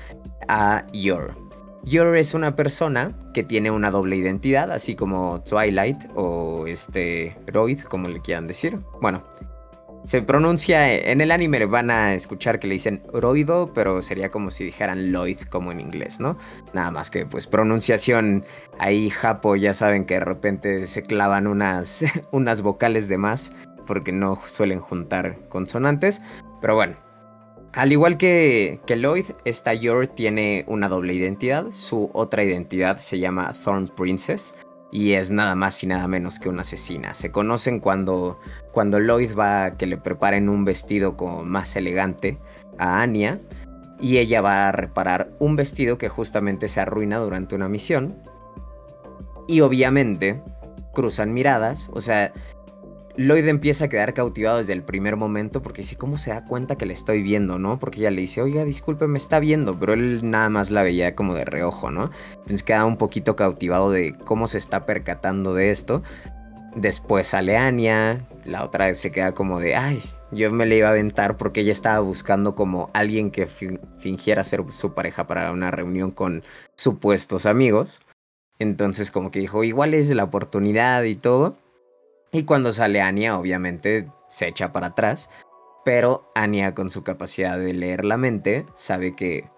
a 0.48 0.84
Yor. 0.92 1.36
Yor 1.84 2.16
es 2.16 2.34
una 2.34 2.54
persona 2.54 3.12
que 3.34 3.42
tiene 3.42 3.70
una 3.70 3.90
doble 3.90 4.16
identidad, 4.16 4.70
así 4.70 4.94
como 4.94 5.42
Twilight 5.42 6.04
o 6.14 6.66
este 6.66 7.36
Royd, 7.46 7.80
como 7.80 8.08
le 8.08 8.20
quieran 8.20 8.46
decir. 8.46 8.78
Bueno, 9.00 9.24
se 10.04 10.20
pronuncia 10.22 10.92
en 10.92 11.20
el 11.20 11.30
anime, 11.30 11.64
van 11.66 11.90
a 11.90 12.14
escuchar 12.14 12.58
que 12.58 12.66
le 12.66 12.74
dicen 12.74 13.02
Roido, 13.12 13.72
pero 13.72 14.02
sería 14.02 14.30
como 14.30 14.50
si 14.50 14.64
dijeran 14.64 15.12
Lloyd, 15.12 15.38
como 15.48 15.70
en 15.70 15.80
inglés, 15.80 16.18
¿no? 16.18 16.36
Nada 16.72 16.90
más 16.90 17.10
que 17.10 17.24
pues 17.24 17.46
pronunciación 17.46 18.44
ahí 18.78 19.10
japo, 19.10 19.54
ya 19.56 19.74
saben 19.74 20.04
que 20.04 20.14
de 20.14 20.20
repente 20.20 20.86
se 20.86 21.02
clavan 21.02 21.46
unas, 21.46 22.04
unas 22.32 22.62
vocales 22.62 23.08
de 23.08 23.18
más 23.18 23.54
porque 23.86 24.12
no 24.12 24.36
suelen 24.44 24.80
juntar 24.80 25.38
consonantes, 25.48 26.22
pero 26.60 26.74
bueno. 26.74 26.96
Al 27.74 27.90
igual 27.90 28.18
que, 28.18 28.80
que 28.86 28.96
Lloyd, 28.96 29.24
esta 29.46 29.72
Yor 29.72 30.06
tiene 30.06 30.62
una 30.66 30.90
doble 30.90 31.14
identidad. 31.14 31.70
Su 31.70 32.10
otra 32.12 32.44
identidad 32.44 32.98
se 32.98 33.18
llama 33.18 33.50
Thorn 33.54 33.88
Princess 33.88 34.54
y 34.92 35.14
es 35.14 35.30
nada 35.30 35.54
más 35.54 35.82
y 35.82 35.86
nada 35.86 36.06
menos 36.06 36.38
que 36.38 36.50
una 36.50 36.60
asesina. 36.60 37.14
Se 37.14 37.32
conocen 37.32 37.80
cuando, 37.80 38.38
cuando 38.72 39.00
Lloyd 39.00 39.34
va 39.36 39.64
a 39.64 39.76
que 39.76 39.86
le 39.86 39.96
preparen 39.96 40.50
un 40.50 40.66
vestido 40.66 41.16
más 41.42 41.74
elegante 41.74 42.38
a 42.78 43.00
Anya 43.00 43.40
y 43.98 44.18
ella 44.18 44.42
va 44.42 44.68
a 44.68 44.72
reparar 44.72 45.30
un 45.38 45.56
vestido 45.56 45.96
que 45.96 46.10
justamente 46.10 46.68
se 46.68 46.80
arruina 46.80 47.16
durante 47.16 47.54
una 47.54 47.70
misión. 47.70 48.16
Y 49.48 49.62
obviamente 49.62 50.42
cruzan 50.92 51.32
miradas, 51.32 51.88
o 51.94 52.00
sea, 52.00 52.32
Lloyd 53.16 53.46
empieza 53.46 53.84
a 53.84 53.88
quedar 53.88 54.14
cautivado 54.14 54.56
desde 54.56 54.72
el 54.72 54.82
primer 54.82 55.16
momento 55.16 55.60
porque 55.60 55.82
dice, 55.82 55.96
¿cómo 55.96 56.16
se 56.16 56.30
da 56.30 56.46
cuenta 56.46 56.76
que 56.76 56.86
le 56.86 56.94
estoy 56.94 57.22
viendo, 57.22 57.58
no? 57.58 57.78
Porque 57.78 58.00
ella 58.00 58.10
le 58.10 58.22
dice, 58.22 58.40
oiga, 58.40 58.64
disculpe, 58.64 59.06
me 59.06 59.18
está 59.18 59.38
viendo, 59.38 59.78
pero 59.78 59.92
él 59.92 60.20
nada 60.30 60.48
más 60.48 60.70
la 60.70 60.82
veía 60.82 61.14
como 61.14 61.34
de 61.34 61.44
reojo, 61.44 61.90
¿no? 61.90 62.10
Entonces 62.32 62.62
queda 62.62 62.86
un 62.86 62.96
poquito 62.96 63.36
cautivado 63.36 63.90
de 63.90 64.16
cómo 64.24 64.46
se 64.46 64.56
está 64.56 64.86
percatando 64.86 65.52
de 65.52 65.70
esto. 65.70 66.02
Después 66.74 67.26
sale 67.26 67.58
Anya, 67.58 68.26
la 68.46 68.64
otra 68.64 68.94
se 68.94 69.12
queda 69.12 69.32
como 69.32 69.60
de, 69.60 69.76
ay, 69.76 70.02
yo 70.30 70.50
me 70.50 70.64
le 70.64 70.78
iba 70.78 70.88
a 70.88 70.92
aventar 70.92 71.36
porque 71.36 71.60
ella 71.60 71.72
estaba 71.72 72.00
buscando 72.00 72.54
como 72.54 72.88
alguien 72.94 73.30
que 73.30 73.46
fingiera 73.98 74.42
ser 74.42 74.64
su 74.70 74.94
pareja 74.94 75.26
para 75.26 75.52
una 75.52 75.70
reunión 75.70 76.12
con 76.12 76.42
supuestos 76.76 77.44
amigos. 77.44 78.00
Entonces 78.58 79.10
como 79.10 79.30
que 79.30 79.40
dijo, 79.40 79.64
igual 79.64 79.92
es 79.92 80.10
la 80.10 80.24
oportunidad 80.24 81.02
y 81.02 81.14
todo. 81.14 81.58
Y 82.32 82.44
cuando 82.44 82.72
sale 82.72 83.02
Anya, 83.02 83.38
obviamente 83.38 84.08
se 84.26 84.48
echa 84.48 84.72
para 84.72 84.88
atrás. 84.88 85.28
Pero 85.84 86.30
Anya, 86.34 86.74
con 86.74 86.88
su 86.88 87.04
capacidad 87.04 87.58
de 87.58 87.74
leer 87.74 88.04
la 88.04 88.16
mente, 88.16 88.64
sabe 88.74 89.14
que. 89.14 89.50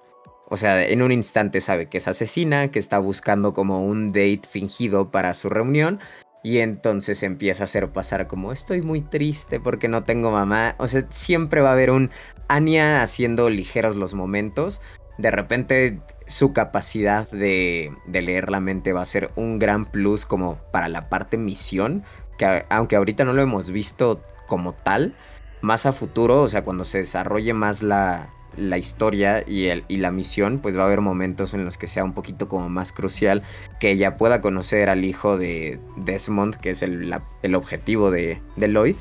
O 0.50 0.56
sea, 0.56 0.84
en 0.84 1.00
un 1.00 1.12
instante 1.12 1.60
sabe 1.60 1.88
que 1.88 1.98
es 1.98 2.08
asesina, 2.08 2.70
que 2.70 2.78
está 2.78 2.98
buscando 2.98 3.54
como 3.54 3.84
un 3.84 4.08
date 4.08 4.42
fingido 4.48 5.10
para 5.10 5.34
su 5.34 5.48
reunión. 5.48 6.00
Y 6.42 6.58
entonces 6.58 7.22
empieza 7.22 7.62
a 7.62 7.64
hacer 7.64 7.90
pasar 7.92 8.26
como 8.26 8.52
estoy 8.52 8.82
muy 8.82 9.00
triste 9.00 9.60
porque 9.60 9.88
no 9.88 10.04
tengo 10.04 10.30
mamá. 10.30 10.74
O 10.78 10.88
sea, 10.88 11.06
siempre 11.10 11.60
va 11.60 11.70
a 11.70 11.72
haber 11.72 11.90
un 11.90 12.10
Anya 12.48 13.02
haciendo 13.02 13.48
ligeros 13.48 13.94
los 13.94 14.14
momentos. 14.14 14.82
De 15.16 15.30
repente 15.30 16.00
su 16.26 16.52
capacidad 16.52 17.30
de, 17.30 17.92
de 18.06 18.22
leer 18.22 18.50
la 18.50 18.60
mente 18.60 18.92
va 18.92 19.02
a 19.02 19.06
ser 19.06 19.30
un 19.36 19.58
gran 19.58 19.84
plus 19.84 20.26
como 20.26 20.58
para 20.72 20.88
la 20.88 21.08
parte 21.08 21.36
misión 21.36 22.02
que 22.38 22.64
aunque 22.68 22.96
ahorita 22.96 23.24
no 23.24 23.32
lo 23.32 23.42
hemos 23.42 23.70
visto 23.70 24.22
como 24.46 24.72
tal, 24.74 25.14
más 25.60 25.86
a 25.86 25.92
futuro, 25.92 26.42
o 26.42 26.48
sea, 26.48 26.62
cuando 26.62 26.84
se 26.84 26.98
desarrolle 26.98 27.54
más 27.54 27.82
la, 27.82 28.30
la 28.56 28.78
historia 28.78 29.44
y, 29.46 29.66
el, 29.66 29.84
y 29.88 29.96
la 29.96 30.10
misión, 30.10 30.58
pues 30.58 30.76
va 30.76 30.82
a 30.82 30.86
haber 30.86 31.00
momentos 31.00 31.54
en 31.54 31.64
los 31.64 31.78
que 31.78 31.86
sea 31.86 32.04
un 32.04 32.12
poquito 32.12 32.48
como 32.48 32.68
más 32.68 32.92
crucial 32.92 33.42
que 33.80 33.90
ella 33.90 34.16
pueda 34.16 34.40
conocer 34.40 34.90
al 34.90 35.04
hijo 35.04 35.38
de 35.38 35.80
Desmond, 35.96 36.56
que 36.56 36.70
es 36.70 36.82
el, 36.82 37.14
el 37.42 37.54
objetivo 37.54 38.10
de, 38.10 38.40
de 38.56 38.68
Lloyd. 38.68 38.96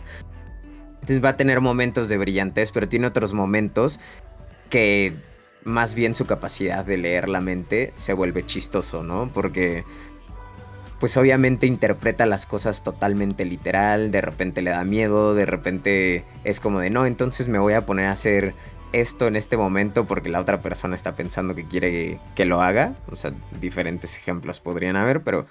Entonces 0.94 1.24
va 1.24 1.30
a 1.30 1.38
tener 1.38 1.60
momentos 1.60 2.08
de 2.08 2.18
brillantez, 2.18 2.72
pero 2.72 2.88
tiene 2.88 3.08
otros 3.08 3.34
momentos 3.34 4.00
que 4.70 5.14
más 5.66 5.94
bien 5.94 6.16
su 6.16 6.26
capacidad 6.26 6.86
de 6.86 6.98
leer 6.98 7.30
la 7.30 7.42
mente 7.42 7.94
se 7.96 8.14
vuelve 8.14 8.46
chistoso, 8.46 9.04
¿no? 9.04 9.30
Porque 9.34 9.84
pues 11.04 11.18
obviamente 11.18 11.68
interpreta 11.68 12.26
las 12.26 12.46
cosas 12.46 12.82
totalmente 12.82 13.44
literal, 13.44 14.10
de 14.10 14.22
repente 14.22 14.62
le 14.62 14.72
da 14.72 14.86
miedo, 14.86 15.36
de 15.36 15.46
repente 15.46 16.24
es 16.46 16.62
como 16.62 16.80
de 16.80 16.92
no, 16.92 17.06
entonces 17.06 17.50
me 17.50 17.60
voy 17.60 17.74
a 17.74 17.86
poner 17.86 18.06
a 18.06 18.12
hacer 18.12 18.54
esto 18.94 19.28
en 19.28 19.36
este 19.36 19.58
momento 19.58 20.06
porque 20.06 20.30
la 20.30 20.40
otra 20.40 20.62
persona 20.62 20.96
está 20.96 21.14
pensando 21.14 21.56
que 21.56 21.66
quiere 21.66 22.20
que 22.36 22.46
lo 22.46 22.62
haga. 22.62 22.96
O 23.12 23.18
sea, 23.18 23.34
diferentes 23.60 24.16
ejemplos 24.16 24.62
podrían 24.62 24.96
haber, 24.96 25.24
pero 25.24 25.46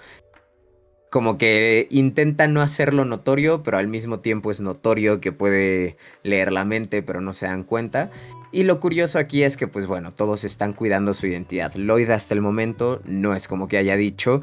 como 1.11 1.37
que 1.37 1.85
intenta 1.91 2.47
no 2.47 2.61
hacerlo 2.61 3.05
notorio, 3.05 3.61
pero 3.61 3.77
al 3.77 3.87
mismo 3.87 4.21
tiempo 4.21 4.49
es 4.49 4.59
notorio 4.59 5.21
que 5.21 5.31
puede 5.31 5.97
leer 6.23 6.51
la 6.51 6.65
mente, 6.65 7.03
pero 7.03 7.21
no 7.21 7.31
se 7.31 7.45
dan 7.45 7.61
cuenta. 7.61 8.09
Y 8.51 8.63
lo 8.63 8.79
curioso 8.79 9.19
aquí 9.19 9.43
es 9.43 9.57
que, 9.57 9.67
pues 9.67 9.85
bueno, 9.85 10.11
todos 10.11 10.43
están 10.43 10.73
cuidando 10.73 11.13
su 11.13 11.27
identidad. 11.27 11.73
Lloyd 11.75 12.09
hasta 12.09 12.33
el 12.33 12.41
momento 12.41 13.01
no 13.05 13.35
es 13.35 13.47
como 13.47 13.67
que 13.67 13.77
haya 13.77 13.95
dicho, 13.95 14.41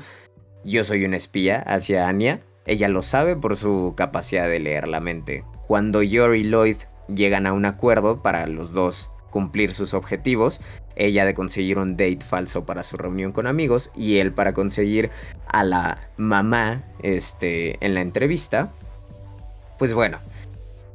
yo 0.65 0.85
soy 0.85 1.05
un 1.05 1.15
espía 1.15 1.61
hacia 1.61 2.09
Anya. 2.09 2.41
Ella 2.67 2.89
lo 2.89 3.03
sabe 3.03 3.37
por 3.37 3.57
su 3.57 3.95
capacidad 3.97 4.49
de 4.49 4.61
leer 4.61 4.89
la 4.89 5.01
mente. 5.01 5.45
Cuando 5.67 6.03
Yor 6.03 6.37
y 6.37 6.45
Lloyd 6.45 6.77
llegan 7.09 7.47
a 7.47 7.53
un 7.53 7.65
acuerdo 7.65 8.23
para 8.23 8.47
los 8.47 8.73
dos 8.73 9.11
cumplir 9.31 9.73
sus 9.73 9.95
objetivos, 9.95 10.61
ella 10.97 11.25
de 11.25 11.35
conseguir 11.35 11.79
un 11.79 11.97
date 11.97 12.21
falso 12.21 12.67
para 12.67 12.83
su 12.83 12.97
reunión 12.97 13.33
con 13.33 13.47
amigos 13.47 13.91
y 13.97 14.19
él 14.19 14.33
para 14.33 14.53
conseguir 14.53 15.11
a 15.47 15.65
la 15.65 16.11
mamá 16.17 16.83
este, 17.03 17.85
en 17.85 17.95
la 17.95 18.01
entrevista, 18.01 18.73
pues 19.79 19.95
bueno, 19.95 20.19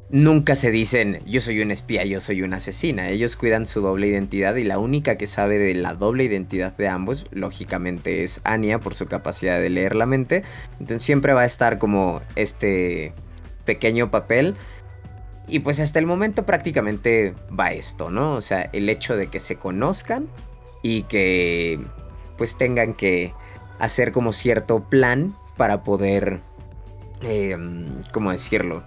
nunca 0.08 0.54
se 0.54 0.70
dicen 0.70 1.20
yo 1.26 1.40
soy 1.40 1.60
un 1.60 1.70
espía, 1.70 2.04
yo 2.04 2.20
soy 2.20 2.42
una 2.42 2.58
asesina. 2.58 3.08
Ellos 3.08 3.36
cuidan 3.36 3.66
su 3.66 3.80
doble 3.80 4.08
identidad 4.08 4.54
y 4.56 4.64
la 4.64 4.78
única 4.78 5.16
que 5.16 5.26
sabe 5.26 5.58
de 5.58 5.74
la 5.74 5.94
doble 5.94 6.24
identidad 6.24 6.76
de 6.76 6.88
ambos, 6.88 7.26
lógicamente, 7.30 8.22
es 8.22 8.40
Anya 8.44 8.78
por 8.78 8.94
su 8.94 9.06
capacidad 9.06 9.60
de 9.60 9.70
leer 9.70 9.96
la 9.96 10.06
mente. 10.06 10.42
Entonces 10.72 11.02
siempre 11.02 11.32
va 11.32 11.42
a 11.42 11.46
estar 11.46 11.78
como 11.78 12.22
este 12.36 13.12
pequeño 13.64 14.10
papel. 14.10 14.54
Y 15.48 15.60
pues 15.60 15.78
hasta 15.78 16.00
el 16.00 16.06
momento 16.06 16.44
prácticamente 16.44 17.34
va 17.58 17.70
esto, 17.70 18.10
¿no? 18.10 18.34
O 18.34 18.40
sea, 18.40 18.68
el 18.72 18.88
hecho 18.88 19.16
de 19.16 19.28
que 19.28 19.38
se 19.38 19.56
conozcan 19.56 20.28
y 20.82 21.02
que 21.02 21.80
pues 22.36 22.58
tengan 22.58 22.94
que 22.94 23.32
hacer 23.78 24.10
como 24.10 24.32
cierto 24.32 24.88
plan 24.88 25.36
para 25.56 25.84
poder, 25.84 26.40
eh, 27.22 27.56
¿cómo 28.12 28.32
decirlo? 28.32 28.82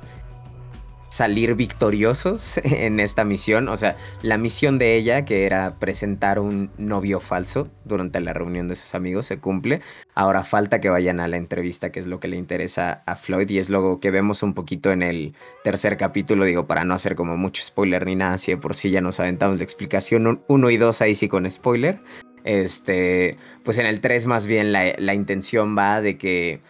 Salir 1.09 1.55
victoriosos 1.55 2.57
en 2.63 2.99
esta 2.99 3.25
misión. 3.25 3.67
O 3.67 3.77
sea, 3.77 3.97
la 4.21 4.37
misión 4.37 4.77
de 4.77 4.95
ella, 4.95 5.25
que 5.25 5.45
era 5.45 5.75
presentar 5.79 6.39
un 6.39 6.71
novio 6.77 7.19
falso 7.19 7.69
durante 7.83 8.19
la 8.21 8.33
reunión 8.33 8.67
de 8.67 8.75
sus 8.75 8.95
amigos, 8.95 9.25
se 9.25 9.39
cumple. 9.39 9.81
Ahora 10.15 10.43
falta 10.43 10.79
que 10.79 10.89
vayan 10.89 11.19
a 11.19 11.27
la 11.27 11.37
entrevista, 11.37 11.91
que 11.91 11.99
es 11.99 12.07
lo 12.07 12.19
que 12.19 12.27
le 12.27 12.37
interesa 12.37 13.03
a 13.05 13.15
Floyd. 13.15 13.49
Y 13.49 13.57
es 13.57 13.69
lo 13.69 13.99
que 13.99 14.11
vemos 14.11 14.43
un 14.43 14.53
poquito 14.53 14.91
en 14.91 15.01
el 15.01 15.35
tercer 15.63 15.97
capítulo, 15.97 16.45
digo, 16.45 16.67
para 16.67 16.85
no 16.85 16.93
hacer 16.93 17.15
como 17.15 17.37
mucho 17.37 17.63
spoiler 17.63 18.05
ni 18.05 18.15
nada, 18.15 18.37
si 18.37 18.51
de 18.51 18.57
por 18.57 18.75
sí 18.75 18.91
ya 18.91 19.01
nos 19.01 19.19
aventamos 19.19 19.57
la 19.57 19.63
explicación 19.63 20.43
uno 20.47 20.69
y 20.69 20.77
dos 20.77 21.01
ahí 21.01 21.15
sí 21.15 21.27
con 21.27 21.49
spoiler. 21.49 21.99
Este, 22.43 23.37
pues 23.63 23.77
en 23.79 23.85
el 23.85 23.99
3 23.99 24.25
más 24.25 24.47
bien 24.47 24.71
la, 24.71 24.93
la 24.97 25.13
intención 25.13 25.77
va 25.77 26.01
de 26.01 26.17
que 26.17 26.61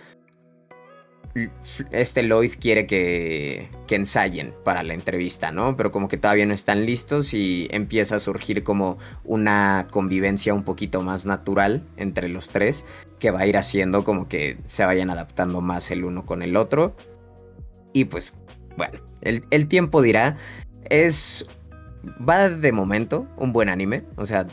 este 1.91 2.23
Lloyd 2.23 2.53
quiere 2.59 2.87
que, 2.87 3.69
que, 3.87 3.95
ensayen 3.95 4.53
para 4.63 4.83
la 4.83 4.93
entrevista, 4.93 5.51
¿no? 5.51 5.77
Pero 5.77 5.91
como 5.91 6.07
que 6.07 6.17
todavía 6.17 6.45
no 6.45 6.53
están 6.53 6.85
listos 6.85 7.33
y 7.33 7.67
empieza 7.71 8.15
a 8.15 8.19
surgir 8.19 8.63
como 8.63 8.97
una 9.23 9.87
convivencia 9.91 10.53
un 10.53 10.63
poquito 10.63 11.01
más 11.01 11.25
natural 11.25 11.83
entre 11.97 12.29
los 12.29 12.49
tres, 12.49 12.85
que 13.19 13.31
va 13.31 13.41
a 13.41 13.47
ir 13.47 13.57
haciendo 13.57 14.03
como 14.03 14.27
que 14.27 14.57
se 14.65 14.85
vayan 14.85 15.09
adaptando 15.09 15.61
más 15.61 15.91
el 15.91 16.03
uno 16.03 16.25
con 16.25 16.41
el 16.41 16.55
otro. 16.55 16.95
Y 17.93 18.05
pues, 18.05 18.37
bueno, 18.77 18.99
el, 19.21 19.45
el 19.51 19.67
tiempo 19.67 20.01
dirá, 20.01 20.37
es, 20.89 21.49
va 22.27 22.49
de 22.49 22.71
momento 22.71 23.27
un 23.37 23.53
buen 23.53 23.69
anime, 23.69 24.03
o 24.15 24.25
sea, 24.25 24.47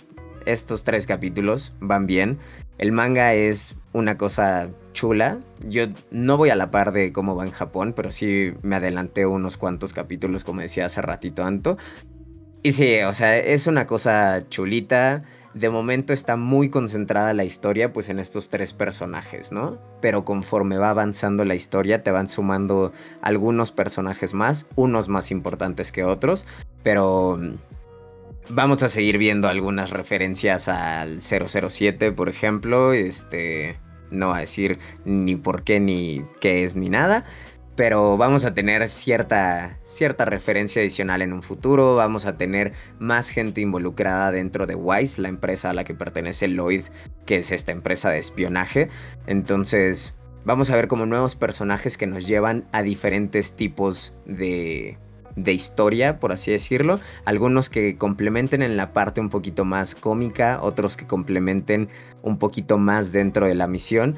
estos 0.47 0.85
tres 0.85 1.07
capítulos 1.07 1.75
van 1.81 2.07
bien. 2.07 2.39
El 2.79 2.93
manga 2.93 3.33
es 3.35 3.77
una 3.93 4.19
cosa 4.19 4.69
chula. 4.93 5.41
Yo 5.67 5.87
no 6.11 6.37
voy 6.37 6.51
a 6.51 6.57
la 6.57 6.71
par 6.71 6.93
de 6.93 7.13
cómo 7.13 7.35
va 7.35 7.45
en 7.45 7.51
Japón, 7.51 7.93
pero 7.97 8.11
sí 8.11 8.53
me 8.63 8.77
adelanté 8.77 9.27
unos 9.27 9.57
cuantos 9.57 9.93
capítulos, 9.93 10.45
como 10.45 10.61
decía 10.61 10.87
hace 10.87 11.01
ratito 11.03 11.45
Anto. 11.45 11.77
Y 12.63 12.73
sí, 12.73 13.01
o 13.03 13.13
sea, 13.13 13.37
es 13.37 13.67
una 13.67 13.87
cosa 13.87 14.49
chulita. 14.49 15.25
de 15.55 15.71
momento 15.71 16.13
está 16.13 16.37
muy 16.37 16.69
concentrada 16.69 17.33
la 17.33 17.45
historia 17.45 17.91
pues 17.91 18.11
en 18.11 18.19
estos 18.19 18.51
tres 18.51 18.75
personajes, 18.75 19.53
¿no? 19.53 19.79
Pero 20.03 20.27
conforme 20.27 20.77
va 20.77 20.91
avanzando 20.91 21.45
la 21.45 21.55
historia 21.55 22.03
te 22.03 22.11
van 22.11 22.27
sumando 22.27 22.93
algunos 23.23 23.73
personajes 23.73 24.35
más, 24.35 24.67
unos 24.75 25.09
más 25.09 25.31
importantes 25.31 25.93
que 25.93 26.05
otros, 26.05 26.45
pero 26.83 27.41
vamos 28.49 28.83
a 28.83 28.89
seguir 28.89 29.19
viendo 29.19 29.49
algunas 29.49 29.91
referencias 29.91 30.69
al 30.69 31.21
007, 31.21 32.13
por 32.13 32.29
ejemplo, 32.29 32.93
este 32.93 33.79
no 34.11 34.33
a 34.33 34.41
decir 34.41 34.79
ni 35.05 35.35
por 35.35 35.65
qué 35.65 35.81
ni 35.81 36.25
qué 36.41 36.65
es 36.65 36.77
ni 36.77 36.89
nada, 36.89 37.25
pero 37.75 38.17
vamos 38.17 38.45
a 38.45 38.55
tener 38.55 38.89
cierta, 38.89 39.79
cierta 39.85 40.25
referencia 40.25 40.81
adicional 40.81 41.23
en 41.23 41.33
un 41.33 41.43
futuro, 41.43 41.97
vamos 41.97 42.25
a 42.27 42.37
tener 42.37 42.73
más 42.99 43.31
gente 43.31 43.61
involucrada 43.61 44.31
dentro 44.31 44.67
de 44.67 44.75
Wise, 44.75 45.21
la 45.21 45.29
empresa 45.29 45.71
a 45.71 45.75
la 45.75 45.85
que 45.85 45.95
pertenece 45.95 46.49
Lloyd, 46.49 46.85
que 47.27 47.37
es 47.37 47.53
esta 47.53 47.73
empresa 47.73 48.11
de 48.11 48.19
espionaje. 48.19 48.89
Entonces, 49.27 50.19
vamos 50.45 50.71
a 50.71 50.77
ver 50.77 50.89
como 50.89 51.05
nuevos 51.05 51.35
personajes 51.35 51.99
que 51.99 52.07
nos 52.07 52.27
llevan 52.27 52.67
a 52.73 52.83
diferentes 52.83 53.57
tipos 53.57 54.17
de, 54.25 54.99
de 55.37 55.53
historia, 55.53 56.19
por 56.19 56.33
así 56.33 56.51
decirlo. 56.51 56.99
Algunos 57.25 57.71
que 57.71 57.97
complementen 57.97 58.63
en 58.63 58.77
la 58.77 58.93
parte 58.93 59.21
un 59.21 59.31
poquito 59.31 59.65
más 59.65 59.95
cómica, 59.95 60.59
otros 60.63 60.97
que 60.97 61.07
complementen 61.07 61.89
un 62.23 62.39
poquito 62.39 62.79
más 62.79 63.13
dentro 63.13 63.47
de 63.47 63.55
la 63.55 63.69
misión. 63.69 64.17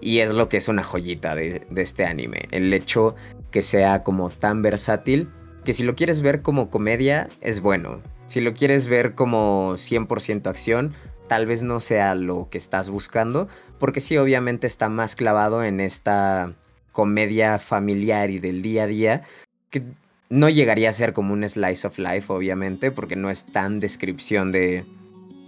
Y 0.00 0.20
es 0.20 0.30
lo 0.30 0.48
que 0.48 0.56
es 0.56 0.68
una 0.68 0.82
joyita 0.82 1.34
de, 1.34 1.66
este 1.76 2.06
anime. 2.06 2.46
El 2.52 2.72
hecho 2.72 3.14
que 3.50 3.60
sea 3.60 4.02
como 4.02 4.30
tan 4.30 4.62
versátil 4.62 5.28
que 5.64 5.74
si 5.74 5.82
lo 5.82 5.94
quieres 5.94 6.22
ver 6.22 6.40
como 6.40 6.70
comedia 6.70 7.28
es 7.42 7.60
bueno. 7.60 8.00
Si 8.24 8.40
lo 8.40 8.54
quieres 8.54 8.86
ver 8.86 9.14
como 9.14 9.72
100% 9.72 10.46
acción, 10.46 10.94
tal 11.28 11.44
vez 11.44 11.62
no 11.62 11.80
sea 11.80 12.14
lo 12.14 12.48
que 12.48 12.56
estás 12.56 12.88
buscando. 12.88 13.48
Porque 13.78 14.00
sí, 14.00 14.16
obviamente 14.16 14.66
está 14.66 14.88
más 14.88 15.16
clavado 15.16 15.64
en 15.64 15.80
esta 15.80 16.54
comedia 16.92 17.58
familiar 17.58 18.30
y 18.30 18.38
del 18.38 18.62
día 18.62 18.84
a 18.84 18.86
día. 18.86 19.22
Que 19.68 19.82
no 20.30 20.48
llegaría 20.48 20.88
a 20.88 20.92
ser 20.92 21.12
como 21.12 21.32
un 21.34 21.46
slice 21.46 21.86
of 21.86 21.98
life, 21.98 22.32
obviamente, 22.32 22.90
porque 22.90 23.16
no 23.16 23.30
es 23.30 23.46
tan 23.46 23.80
descripción 23.80 24.52
de 24.52 24.84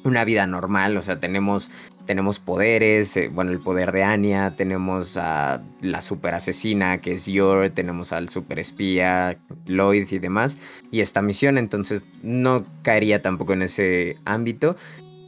una 0.05 0.25
vida 0.25 0.47
normal. 0.47 0.97
O 0.97 1.03
sea, 1.03 1.19
tenemos 1.19 1.71
tenemos 2.07 2.39
poderes, 2.39 3.17
eh, 3.17 3.29
bueno, 3.33 3.53
el 3.53 3.61
poder 3.61 3.93
de 3.93 4.03
Anya, 4.03 4.57
tenemos 4.57 5.17
a 5.17 5.63
la 5.81 6.01
super 6.01 6.35
asesina 6.35 6.99
que 6.99 7.13
es 7.13 7.27
Yor, 7.27 7.71
tenemos 7.71 8.13
al 8.13 8.29
super 8.29 8.59
espía 8.59 9.39
Lloyd 9.67 10.11
y 10.11 10.19
demás, 10.19 10.59
y 10.91 11.01
esta 11.01 11.23
misión, 11.23 11.59
entonces 11.59 12.05
no 12.23 12.65
caería 12.83 13.23
tampoco 13.23 13.53
en 13.53 13.63
ese 13.63 14.17
ámbito. 14.25 14.77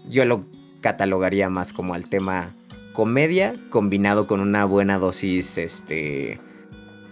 Yo 0.08 0.24
lo 0.24 0.44
catalogaría 0.80 1.48
más 1.48 1.72
como 1.72 1.94
al 1.94 2.08
tema 2.08 2.54
comedia 2.92 3.54
combinado 3.70 4.26
con 4.26 4.40
una 4.40 4.64
buena 4.64 4.98
dosis, 4.98 5.58
este, 5.58 6.40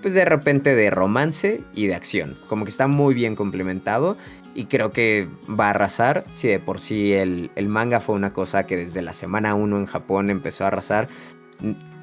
pues 0.03 0.13
de 0.15 0.25
repente 0.25 0.75
de 0.75 0.91
romance 0.91 1.63
y 1.75 1.87
de 1.87 1.95
acción, 1.95 2.37
como 2.49 2.65
que 2.65 2.71
está 2.71 2.89
muy 2.89 3.15
bien 3.15 3.37
complementado 3.37 4.17
y 4.55 4.67
creo 4.67 4.93
que 4.93 5.29
va 5.49 5.69
a 5.69 5.71
arrasar. 5.71 6.25
Si 6.29 6.49
de 6.49 6.59
por 6.59 6.81
sí 6.81 7.13
el, 7.13 7.51
manga 7.69 8.01
fue 8.01 8.15
una 8.15 8.33
cosa 8.33 8.67
que 8.67 8.77
desde 8.77 9.01
la 9.01 9.15
semana 9.15 9.55
1 9.55 9.79
en 9.79 9.87
Japón 9.87 10.29
empezó 10.29 10.65
a 10.65 10.69
arrasar. 10.69 11.09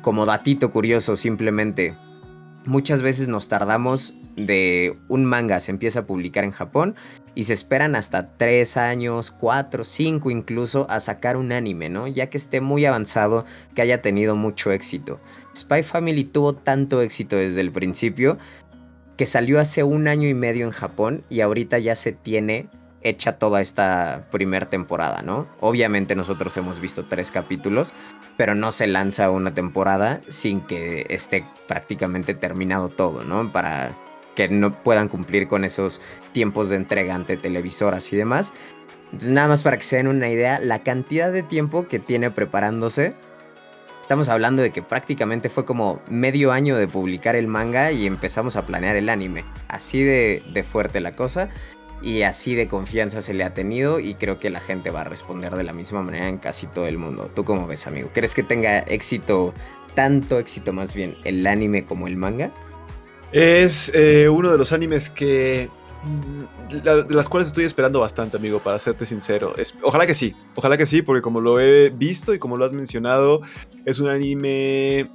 Como 0.02 0.26
datito 0.26 0.72
curioso, 0.72 1.16
simplemente 1.16 1.94
muchas 2.66 3.02
veces 3.02 3.28
nos 3.28 3.48
tardamos 3.48 4.16
de 4.36 4.98
un 5.10 5.26
manga 5.26 5.60
se 5.60 5.72
empieza 5.72 6.00
a 6.00 6.06
publicar 6.06 6.44
en 6.44 6.52
Japón 6.52 6.96
y 7.36 7.44
se 7.44 7.54
esperan 7.54 7.96
hasta 7.96 8.38
3 8.38 8.78
años, 8.78 9.32
4, 9.32 9.84
5 9.84 10.32
incluso 10.32 10.88
a 10.90 11.00
sacar 11.00 11.38
un 11.38 11.52
anime, 11.52 11.90
¿no? 11.90 12.08
Ya 12.08 12.30
que 12.30 12.38
esté 12.38 12.62
muy 12.62 12.86
avanzado, 12.86 13.46
que 13.76 13.82
haya 13.82 14.02
tenido 14.02 14.36
mucho 14.36 14.72
éxito. 14.72 15.20
Spy 15.56 15.84
Family 15.84 16.24
tuvo 16.24 16.54
tanto 16.54 17.02
éxito 17.02 17.36
desde 17.38 17.62
el 17.62 17.72
principio 17.72 18.38
que 19.18 19.26
salió 19.26 19.60
hace 19.60 19.84
un 19.84 20.08
año 20.08 20.30
y 20.30 20.34
medio 20.34 20.66
en 20.66 20.72
Japón 20.72 21.24
y 21.30 21.42
ahorita 21.42 21.78
ya 21.80 21.96
se 21.96 22.14
tiene 22.14 22.70
hecha 23.02 23.38
toda 23.38 23.62
esta 23.62 24.28
primera 24.32 24.70
temporada, 24.70 25.22
¿no? 25.22 25.48
Obviamente 25.60 26.16
nosotros 26.16 26.56
hemos 26.58 26.80
visto 26.80 27.06
tres 27.06 27.32
capítulos, 27.32 27.94
pero 28.38 28.56
no 28.56 28.72
se 28.72 28.88
lanza 28.88 29.30
una 29.30 29.54
temporada 29.54 30.22
sin 30.28 30.62
que 30.62 31.06
esté 31.10 31.46
prácticamente 31.68 32.34
terminado 32.34 32.90
todo, 32.90 33.24
¿no? 33.24 33.52
Para 33.52 33.96
que 34.36 34.48
no 34.50 34.84
puedan 34.84 35.08
cumplir 35.08 35.48
con 35.48 35.66
esos 35.66 36.02
tiempos 36.32 36.70
de 36.70 36.78
entrega 36.78 37.16
ante 37.16 37.38
televisoras 37.38 38.12
y 38.14 38.18
demás. 38.18 38.54
Nada 39.26 39.48
más 39.48 39.64
para 39.64 39.78
que 39.78 39.84
se 39.84 39.98
den 39.98 40.08
una 40.08 40.30
idea, 40.30 40.60
la 40.60 40.80
cantidad 40.80 41.32
de 41.32 41.44
tiempo 41.44 41.88
que 41.88 42.00
tiene 42.00 42.32
preparándose 42.32 43.16
Estamos 44.02 44.30
hablando 44.30 44.62
de 44.62 44.72
que 44.72 44.82
prácticamente 44.82 45.50
fue 45.50 45.66
como 45.66 46.02
medio 46.10 46.52
año 46.52 46.78
de 46.78 46.88
publicar 46.88 47.36
el 47.36 47.48
manga 47.48 47.92
y 47.92 48.08
empezamos 48.08 48.56
a 48.56 48.66
planear 48.66 48.96
el 48.96 49.10
anime. 49.10 49.46
Así 49.68 50.04
de, 50.04 50.66
fuerte 50.68 51.00
la 51.00 51.16
cosa 51.16 51.50
y 52.02 52.22
así 52.22 52.56
de 52.56 52.68
confianza 52.68 53.22
se 53.22 53.34
le 53.34 53.44
ha 53.44 53.54
tenido 53.54 54.00
y 54.00 54.16
creo 54.16 54.40
que 54.40 54.50
la 54.50 54.62
gente 54.62 54.90
va 54.90 55.02
a 55.02 55.04
responder 55.04 55.54
de 55.56 55.64
la 55.64 55.74
misma 55.74 56.02
manera 56.02 56.28
en 56.28 56.38
casi 56.38 56.68
todo 56.68 56.88
el 56.88 56.98
mundo. 56.98 57.30
¿Tú 57.36 57.44
cómo 57.44 57.68
ves, 57.68 57.88
amigo? 57.88 58.10
¿Crees 58.14 58.34
que 58.34 58.42
tenga 58.42 58.80
éxito, 58.80 59.54
tanto 59.96 60.40
éxito 60.40 60.74
más 60.74 60.96
bien, 60.96 61.16
el 61.24 61.46
anime 61.46 61.86
como 61.86 62.08
el 62.08 62.16
manga? 62.16 62.52
Es 63.32 63.92
eh, 63.94 64.28
uno 64.28 64.52
de 64.52 64.58
los 64.58 64.72
animes 64.72 65.10
que 65.10 65.70
de 66.70 67.16
las 67.16 67.28
cuales 67.28 67.48
estoy 67.48 67.66
esperando 67.66 68.00
bastante, 68.00 68.38
amigo, 68.38 68.60
para 68.60 68.80
serte 68.80 69.06
sincero. 69.06 69.54
ojalá 69.84 70.06
que 70.08 70.14
sí, 70.14 70.36
ojalá 70.56 70.78
que 70.78 70.86
sí, 70.86 71.02
porque 71.02 71.22
como 71.22 71.42
lo 71.42 71.60
he 71.60 71.90
visto 71.90 72.34
y 72.34 72.40
como 72.40 72.58
lo 72.58 72.66
has 72.66 72.74
mencionado, 72.74 73.42
es 73.86 74.00
un 74.00 74.10
anime... 74.10 75.10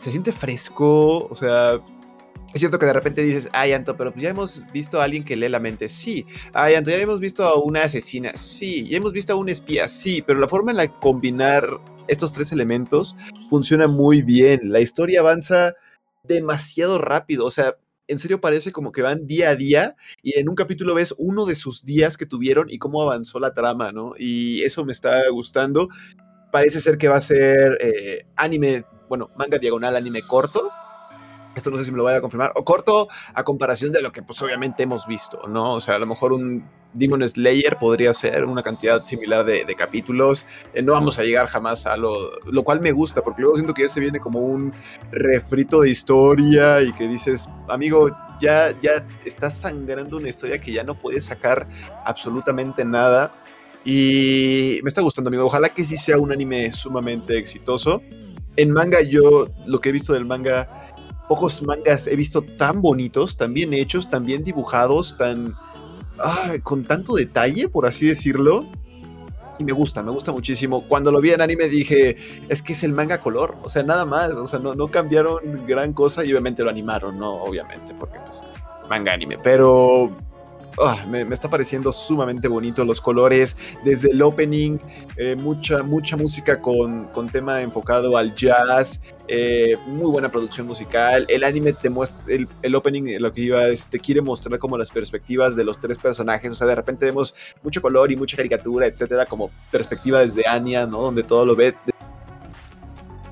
Se 0.00 0.10
siente 0.10 0.32
fresco, 0.32 1.28
o 1.28 1.34
sea, 1.36 1.78
es 2.52 2.60
cierto 2.60 2.78
que 2.78 2.86
de 2.86 2.92
repente 2.92 3.22
dices, 3.22 3.48
ay, 3.52 3.72
Anto, 3.72 3.96
pero 3.96 4.12
pues 4.12 4.22
ya 4.22 4.28
hemos 4.28 4.62
visto 4.72 5.00
a 5.00 5.04
alguien 5.04 5.24
que 5.24 5.36
lee 5.36 5.48
la 5.48 5.58
mente. 5.58 5.88
Sí. 5.88 6.26
Ay, 6.52 6.74
Anto, 6.74 6.90
ya 6.90 6.98
hemos 6.98 7.18
visto 7.18 7.44
a 7.44 7.58
una 7.58 7.82
asesina. 7.82 8.36
Sí. 8.36 8.86
Ya 8.88 8.98
hemos 8.98 9.12
visto 9.12 9.32
a 9.32 9.36
un 9.36 9.48
espía. 9.48 9.88
Sí. 9.88 10.22
Pero 10.22 10.38
la 10.38 10.48
forma 10.48 10.70
en 10.70 10.76
la 10.76 10.86
que 10.86 10.94
combinar 11.00 11.66
estos 12.08 12.34
tres 12.34 12.52
elementos 12.52 13.16
funciona 13.48 13.86
muy 13.86 14.20
bien. 14.20 14.70
La 14.70 14.80
historia 14.80 15.20
avanza 15.20 15.74
demasiado 16.24 16.98
rápido. 16.98 17.46
O 17.46 17.50
sea, 17.50 17.76
en 18.08 18.18
serio 18.18 18.40
parece 18.40 18.72
como 18.72 18.92
que 18.92 19.02
van 19.02 19.26
día 19.26 19.50
a 19.50 19.56
día 19.56 19.96
y 20.22 20.38
en 20.38 20.48
un 20.48 20.54
capítulo 20.54 20.94
ves 20.94 21.14
uno 21.18 21.46
de 21.46 21.54
sus 21.54 21.84
días 21.84 22.16
que 22.16 22.26
tuvieron 22.26 22.70
y 22.70 22.78
cómo 22.78 23.02
avanzó 23.02 23.38
la 23.38 23.54
trama, 23.54 23.92
¿no? 23.92 24.14
Y 24.18 24.62
eso 24.62 24.84
me 24.84 24.92
está 24.92 25.28
gustando. 25.30 25.88
Parece 26.50 26.80
ser 26.80 26.98
que 26.98 27.08
va 27.08 27.16
a 27.16 27.20
ser 27.20 27.78
eh, 27.80 28.26
anime, 28.36 28.84
bueno, 29.08 29.30
manga 29.36 29.58
diagonal, 29.58 29.96
anime 29.96 30.22
corto. 30.22 30.70
Esto 31.54 31.70
no 31.70 31.78
sé 31.78 31.84
si 31.84 31.90
me 31.90 31.98
lo 31.98 32.04
voy 32.04 32.14
a 32.14 32.20
confirmar. 32.20 32.52
O 32.54 32.64
corto 32.64 33.08
a 33.34 33.44
comparación 33.44 33.92
de 33.92 34.02
lo 34.02 34.12
que 34.12 34.22
pues 34.22 34.40
obviamente 34.42 34.82
hemos 34.82 35.06
visto, 35.06 35.46
¿no? 35.48 35.74
O 35.74 35.80
sea, 35.80 35.96
a 35.96 35.98
lo 35.98 36.06
mejor 36.06 36.32
un 36.32 36.64
Demon 36.94 37.26
Slayer 37.26 37.78
podría 37.78 38.12
ser 38.12 38.44
una 38.44 38.62
cantidad 38.62 39.04
similar 39.04 39.44
de, 39.44 39.74
capítulos. 39.76 40.44
Eh, 40.74 40.82
no 40.82 40.92
vamos 40.92 41.18
a 41.18 41.22
llegar 41.22 41.46
jamás 41.46 41.86
a 41.86 41.96
lo, 41.96 42.14
lo 42.44 42.62
cual 42.62 42.80
me 42.80 42.92
gusta, 42.92 43.22
porque 43.22 43.42
luego 43.42 43.56
siento 43.56 43.74
que 43.74 43.82
ya 43.82 43.88
se 43.88 44.00
viene 44.00 44.18
como 44.18 44.40
un 44.40 44.72
refrito 45.10 45.80
de 45.80 45.90
historia 45.90 46.82
y 46.82 46.92
que 46.92 47.08
dices, 47.08 47.48
amigo, 47.68 48.10
ya, 48.40 48.74
ya 48.80 49.06
estás 49.24 49.54
sangrando 49.58 50.16
una 50.16 50.28
historia 50.28 50.60
que 50.60 50.72
ya 50.72 50.84
no 50.84 50.94
puedes 50.94 51.24
sacar 51.24 51.66
absolutamente 52.04 52.84
nada. 52.84 53.32
Y 53.84 54.78
me 54.82 54.88
está 54.88 55.00
gustando, 55.00 55.28
amigo. 55.28 55.44
Ojalá 55.44 55.70
que 55.70 55.84
sí 55.84 55.96
sea 55.96 56.18
un 56.18 56.32
anime 56.32 56.70
sumamente 56.72 57.38
exitoso. 57.38 58.02
En 58.56 58.70
manga, 58.70 59.00
yo 59.00 59.48
lo 59.66 59.80
que 59.80 59.88
he 59.88 59.92
visto 59.92 60.12
del 60.12 60.24
manga, 60.24 60.91
pocos 61.28 61.62
mangas 61.62 62.06
he 62.06 62.16
visto 62.16 62.42
tan 62.42 62.82
bonitos, 62.82 63.36
tan 63.36 63.54
bien 63.54 63.72
hechos, 63.72 64.10
tan 64.10 64.24
bien 64.24 64.44
dibujados, 64.44 65.16
tan 65.16 65.54
con 66.62 66.84
tanto 66.84 67.14
detalle, 67.14 67.68
por 67.68 67.86
así 67.86 68.06
decirlo. 68.06 68.64
Y 69.58 69.64
me 69.64 69.72
gusta, 69.72 70.02
me 70.02 70.10
gusta 70.10 70.32
muchísimo. 70.32 70.84
Cuando 70.88 71.12
lo 71.12 71.20
vi 71.20 71.30
en 71.30 71.40
anime 71.40 71.68
dije, 71.68 72.16
es 72.48 72.62
que 72.62 72.72
es 72.72 72.82
el 72.82 72.92
manga 72.92 73.20
color, 73.20 73.56
o 73.62 73.68
sea, 73.68 73.82
nada 73.82 74.04
más, 74.04 74.32
o 74.32 74.46
sea, 74.46 74.58
no, 74.58 74.74
no 74.74 74.88
cambiaron 74.88 75.66
gran 75.66 75.92
cosa 75.92 76.24
y 76.24 76.32
obviamente 76.32 76.64
lo 76.64 76.70
animaron, 76.70 77.18
¿no? 77.18 77.34
Obviamente, 77.34 77.94
porque 77.98 78.18
pues 78.24 78.42
manga 78.88 79.12
anime, 79.12 79.36
pero 79.42 80.10
Ah, 80.80 81.04
me, 81.06 81.22
está 81.34 81.50
pareciendo 81.50 81.92
sumamente 81.92 82.48
bonito 82.48 82.84
los 82.84 83.00
colores, 83.00 83.56
desde 83.84 84.10
el 84.10 84.22
opening, 84.22 84.78
eh, 85.16 85.36
mucha, 85.36 85.82
mucha 85.82 86.16
música 86.16 86.60
con, 86.60 87.08
con, 87.08 87.28
tema 87.28 87.60
enfocado 87.60 88.16
al 88.16 88.34
jazz, 88.34 89.02
eh, 89.28 89.76
muy 89.86 90.10
buena 90.10 90.30
producción 90.30 90.66
musical, 90.66 91.26
el 91.28 91.44
anime 91.44 91.74
te 91.74 91.90
muestra, 91.90 92.18
el, 92.26 92.48
el, 92.62 92.74
opening 92.74 93.18
lo 93.20 93.32
que 93.32 93.42
iba 93.42 93.68
es, 93.68 93.86
te 93.86 93.98
quiere 93.98 94.22
mostrar 94.22 94.58
como 94.58 94.78
las 94.78 94.90
perspectivas 94.90 95.56
de 95.56 95.64
los 95.64 95.78
tres 95.78 95.98
personajes, 95.98 96.50
o 96.50 96.54
sea, 96.54 96.66
de 96.66 96.74
repente 96.74 97.04
vemos 97.04 97.34
mucho 97.62 97.82
color 97.82 98.10
y 98.10 98.16
mucha 98.16 98.36
caricatura, 98.36 98.86
etcétera, 98.86 99.26
como 99.26 99.50
perspectiva 99.70 100.20
desde 100.20 100.46
Anya, 100.46 100.86
¿no? 100.86 101.02
Donde 101.02 101.22
todo 101.22 101.44
lo 101.44 101.54
ve 101.54 101.74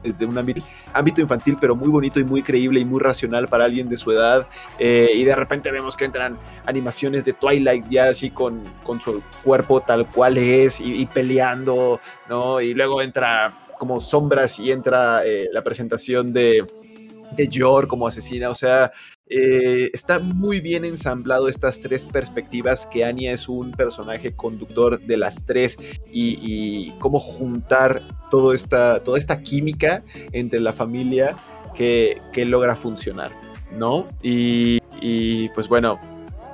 desde 0.02 0.26
un 0.26 0.36
ámbito 0.38 1.20
infantil, 1.20 1.56
pero 1.60 1.76
muy 1.76 1.88
bonito 1.88 2.20
y 2.20 2.24
muy 2.24 2.42
creíble 2.42 2.80
y 2.80 2.84
muy 2.84 3.00
racional 3.00 3.48
para 3.48 3.64
alguien 3.64 3.88
de 3.88 3.96
su 3.96 4.12
edad. 4.12 4.46
Eh, 4.78 5.10
y 5.14 5.24
de 5.24 5.34
repente 5.34 5.70
vemos 5.70 5.96
que 5.96 6.04
entran 6.04 6.38
animaciones 6.66 7.24
de 7.24 7.32
Twilight 7.32 7.86
ya 7.88 8.04
así 8.04 8.30
con, 8.30 8.62
con 8.82 9.00
su 9.00 9.22
cuerpo 9.42 9.80
tal 9.80 10.06
cual 10.06 10.38
es 10.38 10.80
y, 10.80 11.06
peleando, 11.06 12.00
¿no? 12.28 12.60
Y 12.60 12.74
luego 12.74 13.02
entra 13.02 13.66
como 13.78 13.98
sombras 14.00 14.58
y 14.58 14.72
entra 14.72 15.22
eh, 15.24 15.48
la 15.52 15.62
presentación 15.62 16.32
de, 16.32 16.66
de 16.88 16.89
Yor 17.36 17.88
como 17.88 18.06
asesina. 18.06 18.50
O 18.50 18.54
sea, 18.54 18.92
eh, 19.26 19.90
está 19.92 20.18
muy 20.18 20.60
bien 20.60 20.84
ensamblado 20.84 21.48
estas 21.48 21.80
tres 21.80 22.04
perspectivas, 22.04 22.86
que 22.86 23.04
Anya 23.04 23.32
es 23.32 23.48
un 23.48 23.72
personaje 23.72 24.34
conductor 24.34 25.00
de 25.00 25.16
las 25.16 25.46
tres 25.46 25.78
y, 26.10 26.90
cómo 26.98 27.20
juntar 27.20 28.02
todo 28.30 28.52
esta, 28.52 29.02
toda 29.02 29.18
esta 29.18 29.42
química 29.42 30.02
entre 30.32 30.60
la 30.60 30.72
familia 30.72 31.36
que, 31.74 32.20
logra 32.34 32.74
funcionar, 32.74 33.32
¿no? 33.70 34.08
Y, 34.22 34.80
y 35.00 35.48
pues 35.50 35.68
bueno, 35.68 35.98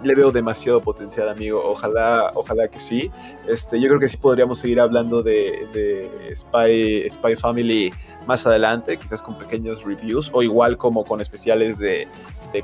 le 0.03 0.15
veo 0.15 0.31
demasiado 0.31 0.81
potencial, 0.81 1.29
amigo. 1.29 1.63
Ojalá, 1.65 2.33
ojalá 2.35 2.69
que 2.69 2.81
sí. 2.81 3.11
Este, 3.49 3.81
yo 3.81 3.89
creo 3.89 4.01
que 4.01 4.09
sí 4.09 4.17
podríamos 4.17 4.59
seguir 4.59 4.81
hablando 4.81 5.23
de, 5.23 6.11
Spy, 6.35 7.09
Spy 7.09 7.37
Family 7.37 7.93
más 8.27 8.47
adelante, 8.47 8.97
quizás 8.97 9.23
con 9.23 9.39
pequeños 9.39 9.85
reviews, 9.85 10.31
o 10.33 10.43
igual 10.43 10.77
como 10.77 11.05
con 11.05 11.21
especiales 11.21 11.79
de, 11.79 12.09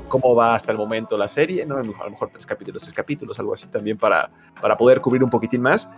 cómo 0.07 0.35
va 0.35 0.55
hasta 0.55 0.71
el 0.71 0.77
momento 0.77 1.17
la 1.17 1.27
serie, 1.27 1.65
¿no? 1.65 1.77
A 1.77 1.83
lo 1.83 2.09
mejor 2.09 2.29
tres 2.31 2.45
capítulos, 2.45 2.81
tres 2.81 2.93
capítulos, 2.93 3.37
algo 3.39 3.53
así 3.53 3.67
también 3.67 3.97
para, 3.97 4.31
para 4.61 4.75
poder 4.75 5.01
cubrir 5.01 5.23
un 5.23 5.29
poquitín 5.29 5.61
más. 5.61 5.89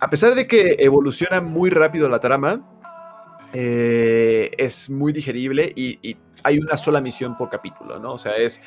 A 0.00 0.08
pesar 0.08 0.34
de 0.34 0.46
que 0.46 0.76
evoluciona 0.78 1.40
muy 1.40 1.70
rápido 1.70 2.08
la 2.08 2.20
trama, 2.20 2.64
eh, 3.52 4.50
es 4.58 4.88
muy 4.88 5.12
digerible 5.12 5.72
y, 5.74 6.16
hay 6.42 6.56
una 6.58 6.78
sola 6.78 7.02
misión 7.02 7.36
por 7.36 7.50
capítulo, 7.50 7.98
¿no? 7.98 8.14
O 8.14 8.18
sea, 8.18 8.34
es 8.36 8.62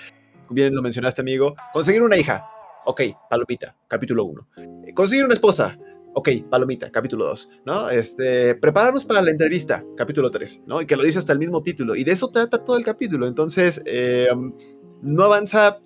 bien 0.49 0.75
lo 0.75 0.81
mencionaste, 0.81 1.21
amigo. 1.21 1.55
Conseguir 1.73 2.01
una 2.03 2.17
hija. 2.17 2.45
Ok, 2.85 3.01
palomita, 3.29 3.75
capítulo 3.87 4.25
1. 4.25 4.47
Conseguir 4.93 5.25
una 5.25 5.33
esposa. 5.33 5.77
Ok, 6.15 6.29
palomita, 6.49 6.91
capítulo 6.91 7.25
2, 7.25 7.49
¿no? 7.65 7.89
Este, 7.89 8.53
prepararnos 8.55 9.03
para 9.03 9.21
la 9.21 9.31
entrevista, 9.31 9.83
capítulo 9.97 10.29
3, 10.29 10.61
¿no? 10.67 10.79
Y 10.81 10.85
que 10.85 10.95
lo 10.95 11.03
dice 11.03 11.17
hasta 11.17 11.33
el 11.33 11.39
mismo 11.39 11.63
título. 11.63 11.95
Y 11.95 12.03
de 12.03 12.11
eso 12.11 12.29
trata 12.29 12.63
todo 12.63 12.77
el 12.77 12.83
capítulo. 12.83 13.25
Entonces, 13.25 13.81
eh, 13.87 14.27
no 15.01 15.23
avanza, 15.23 15.79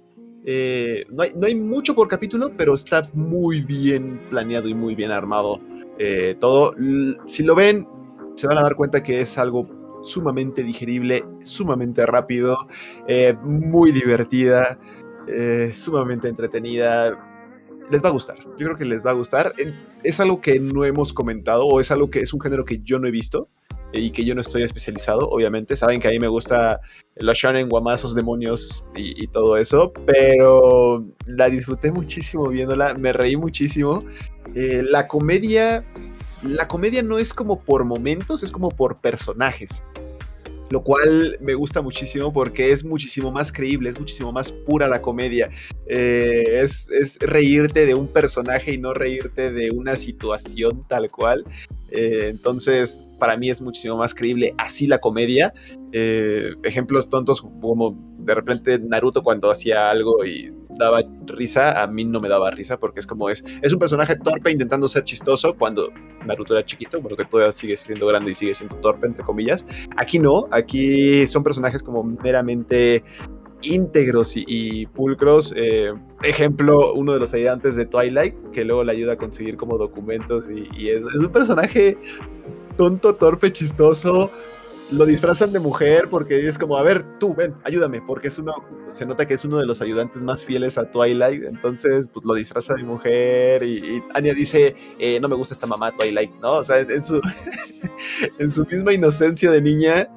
eh, 0.45 1.05
no, 1.09 1.23
hay, 1.23 1.31
no, 1.33 1.47
hay, 1.47 1.55
mucho 1.55 1.95
por 1.95 2.09
capítulo, 2.09 2.51
pero 2.57 2.73
está 2.73 3.09
muy 3.13 3.61
bien 3.61 4.19
planeado 4.29 4.67
y 4.67 4.73
muy 4.73 4.95
bien 4.95 5.11
armado 5.11 5.59
eh, 5.97 6.35
todo. 6.39 6.75
Si 7.27 7.43
lo 7.43 7.55
ven, 7.55 7.87
se 8.35 8.47
van 8.47 8.57
a 8.57 8.63
dar 8.63 8.75
cuenta 8.75 9.01
que 9.01 9.21
es 9.21 9.37
algo 9.37 9.67
sumamente 10.07 10.63
digerible, 10.63 11.25
sumamente 11.41 12.05
rápido, 12.05 12.67
eh, 13.07 13.35
muy 13.43 13.91
divertida, 13.91 14.79
eh, 15.27 15.71
sumamente 15.73 16.27
entretenida. 16.27 17.17
Les 17.89 18.03
va 18.03 18.09
a 18.09 18.11
gustar, 18.11 18.37
yo 18.39 18.65
creo 18.65 18.77
que 18.77 18.85
les 18.85 19.05
va 19.05 19.11
a 19.11 19.13
gustar. 19.13 19.53
Es 20.03 20.19
algo 20.19 20.41
que 20.41 20.59
no 20.59 20.83
hemos 20.83 21.13
comentado 21.13 21.65
o 21.65 21.79
es 21.79 21.91
algo 21.91 22.09
que 22.09 22.19
es 22.19 22.33
un 22.33 22.41
género 22.41 22.65
que 22.65 22.79
yo 22.79 22.99
no 22.99 23.07
he 23.07 23.11
visto 23.11 23.49
eh, 23.93 24.01
y 24.01 24.11
que 24.11 24.25
yo 24.25 24.35
no 24.35 24.41
estoy 24.41 24.63
especializado, 24.63 25.29
obviamente. 25.29 25.75
Saben 25.75 25.99
que 25.99 26.07
a 26.07 26.11
mí 26.11 26.19
me 26.19 26.27
gusta 26.27 26.81
los 27.15 27.37
shonen, 27.37 27.69
guamazos, 27.69 28.13
demonios 28.13 28.85
y, 28.95 29.27
todo 29.27 29.57
eso, 29.57 29.93
pero 30.05 31.05
la 31.25 31.49
disfruté 31.49 31.91
muchísimo 31.91 32.47
viéndola, 32.47 32.93
me 32.95 33.13
reí 33.13 33.37
muchísimo. 33.37 34.03
la 34.53 35.07
comedia 35.07 35.85
la 36.43 36.67
comedia 36.67 37.01
no 37.01 37.17
es 37.17 37.33
como 37.33 37.59
por 37.59 37.85
momentos, 37.85 38.43
es 38.43 38.51
como 38.51 38.69
por 38.69 38.97
personajes. 38.97 39.83
Lo 40.69 40.83
cual 40.83 41.37
me 41.39 41.53
gusta 41.53 41.81
muchísimo 41.81 42.33
porque 42.33 42.71
es 42.71 42.83
muchísimo 42.83 43.31
más 43.31 43.51
creíble, 43.51 43.89
es 43.89 43.99
muchísimo 43.99 44.31
más 44.31 44.51
pura 44.51 44.87
la 44.87 45.01
comedia. 45.01 45.49
Eh, 45.87 46.59
es, 46.61 47.17
reírte 47.21 47.85
de 47.85 47.93
un 47.93 48.07
personaje 48.07 48.73
y 48.73 48.77
no 48.77 48.93
reírte 48.93 49.51
de 49.51 49.71
una 49.71 49.95
situación 49.95 50.85
tal 50.87 51.09
cual. 51.09 51.45
Eh, 51.89 52.27
entonces, 52.29 53.05
para 53.17 53.37
mí 53.37 53.49
es 53.49 53.61
muchísimo 53.61 53.97
más 53.97 54.13
creíble 54.13 54.53
así 54.57 54.87
la 54.87 54.99
comedia. 54.99 55.53
Eh, 55.93 56.53
ejemplos 56.63 57.09
tontos 57.09 57.41
como 57.41 58.16
de 58.27 58.35
repente 58.35 58.77
Naruto 58.77 59.23
cuando 59.23 59.49
hacía 59.49 59.89
algo 59.89 60.25
y 60.25 60.53
daba 60.77 60.99
risa, 61.25 61.81
a 61.81 61.87
mí 61.87 62.03
no 62.03 62.19
me 62.19 62.27
daba 62.27 62.51
risa 62.51 62.77
porque 62.77 62.99
es 62.99 63.07
como 63.07 63.29
es, 63.29 63.43
es 63.61 63.73
un 63.73 63.79
personaje 63.79 64.17
torpe 64.17 64.51
intentando 64.51 64.87
ser 64.89 65.05
chistoso 65.05 65.55
cuando 65.57 65.89
Naruto 66.25 66.53
era 66.53 66.65
chiquito, 66.65 67.01
bueno 67.01 67.15
que 67.15 67.23
todavía 67.23 67.53
sigue 67.53 67.77
siendo 67.77 68.05
grande 68.05 68.31
y 68.31 68.35
sigue 68.35 68.53
siendo 68.53 68.75
torpe, 68.75 69.07
entre 69.07 69.23
comillas. 69.23 69.65
Aquí 69.95 70.19
no, 70.19 70.47
aquí 70.51 71.25
son 71.25 71.41
personajes 71.43 71.81
como 71.81 72.03
meramente 72.03 73.03
íntegros 73.61 74.33
y, 74.35 74.85
pulcros. 74.87 75.53
Eh, 75.55 75.93
ejemplo, 76.21 76.93
uno 76.93 77.13
de 77.13 77.19
los 77.19 77.33
ayudantes 77.33 77.75
de 77.75 77.85
Twilight, 77.85 78.35
que 78.51 78.65
luego 78.65 78.83
le 78.83 78.91
ayuda 78.91 79.13
a 79.13 79.17
conseguir 79.17 79.55
como 79.55 79.77
documentos 79.77 80.49
y, 80.49 80.89
es, 80.89 81.03
es, 81.15 81.21
un 81.21 81.31
personaje 81.31 81.97
tonto, 82.75 83.15
torpe, 83.15 83.51
chistoso, 83.51 84.29
lo 84.91 85.05
disfrazan 85.05 85.51
de 85.51 85.59
mujer 85.59 86.07
porque 86.09 86.47
es 86.47 86.57
como, 86.57 86.77
a 86.77 86.83
ver, 86.83 87.03
tú, 87.19 87.35
ven, 87.35 87.55
ayúdame, 87.63 88.01
porque 88.01 88.29
es 88.29 88.37
uno, 88.37 88.53
se 88.85 89.05
nota 89.05 89.25
que 89.25 89.33
es 89.33 89.43
uno 89.43 89.57
de 89.57 89.65
los 89.65 89.81
ayudantes 89.81 90.23
más 90.23 90.45
fieles 90.45 90.77
a 90.77 90.89
Twilight, 90.89 91.43
entonces, 91.43 92.07
pues 92.07 92.25
lo 92.25 92.33
disfraza 92.33 92.75
de 92.75 92.83
mujer 92.83 93.63
y, 93.63 94.01
Anya 94.13 94.33
dice, 94.33 94.75
eh, 94.99 95.19
no 95.19 95.27
me 95.27 95.35
gusta 95.35 95.53
esta 95.53 95.67
mamá 95.67 95.95
Twilight, 95.95 96.33
¿no? 96.41 96.53
O 96.53 96.63
sea, 96.63 96.79
en 96.79 97.03
su, 97.03 97.21
en 98.39 98.51
su 98.51 98.65
misma 98.65 98.93
inocencia 98.93 99.51
de 99.51 99.61
niña, 99.61 100.07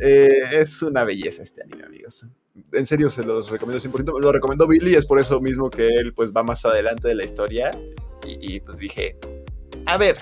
eh, 0.00 0.42
es 0.52 0.82
una 0.82 1.04
belleza 1.04 1.42
este 1.42 1.62
anime, 1.62 1.84
amigos. 1.84 2.26
En 2.72 2.86
serio, 2.86 3.10
se 3.10 3.24
los 3.24 3.50
recomiendo 3.50 3.82
100%. 3.82 4.20
Lo 4.20 4.32
recomendó 4.32 4.66
Billy, 4.66 4.94
es 4.94 5.06
por 5.06 5.18
eso 5.18 5.40
mismo 5.40 5.70
que 5.70 5.88
él, 5.88 6.14
pues, 6.14 6.32
va 6.32 6.42
más 6.44 6.64
adelante 6.64 7.08
de 7.08 7.14
la 7.14 7.24
historia. 7.24 7.70
y 8.26 8.58
pues 8.60 8.78
dije, 8.78 9.18
a 9.86 9.98
ver, 9.98 10.16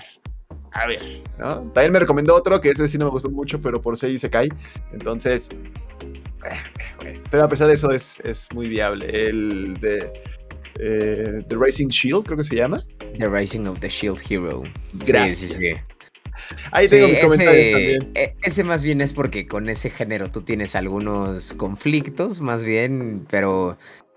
a 0.74 0.86
ver, 0.86 1.22
¿no? 1.38 1.60
También 1.72 1.92
me 1.92 1.98
recomendó 1.98 2.34
otro 2.34 2.60
que 2.60 2.70
ese 2.70 2.88
sí 2.88 2.98
no 2.98 3.06
me 3.06 3.10
gustó 3.10 3.30
mucho, 3.30 3.60
pero 3.60 3.80
por 3.80 3.96
sí 3.96 4.18
se 4.18 4.30
cae. 4.30 4.48
Entonces, 4.92 5.50
eh, 7.04 7.20
pero 7.30 7.44
a 7.44 7.48
pesar 7.48 7.68
de 7.68 7.74
eso 7.74 7.90
es, 7.90 8.20
es 8.20 8.48
muy 8.52 8.68
viable. 8.68 9.06
El 9.28 9.74
de 9.80 10.12
eh, 10.78 11.44
The 11.48 11.56
Rising 11.56 11.88
Shield, 11.88 12.24
creo 12.24 12.36
que 12.38 12.44
se 12.44 12.56
llama. 12.56 12.82
The 13.18 13.28
Rising 13.28 13.66
of 13.66 13.80
the 13.80 13.88
Shield 13.88 14.20
Hero. 14.28 14.62
Gracias. 14.94 15.38
Sí, 15.38 15.54
sí, 15.54 15.74
Ahí 16.70 16.88
tengo 16.88 17.08
mis 17.08 17.20
comentarios 17.20 17.70
también. 17.70 18.12
E, 18.14 18.34
ese 18.42 18.64
más 18.64 18.82
bien 18.82 19.00
es 19.00 19.12
porque 19.12 19.46
con 19.46 19.68
ese 19.68 19.90
género 19.90 20.30
tú 20.30 20.42
tienes 20.42 20.74
algunos 20.74 21.54
conflictos, 21.54 22.40
más 22.40 22.64
bien, 22.64 23.26
pero 23.28 23.76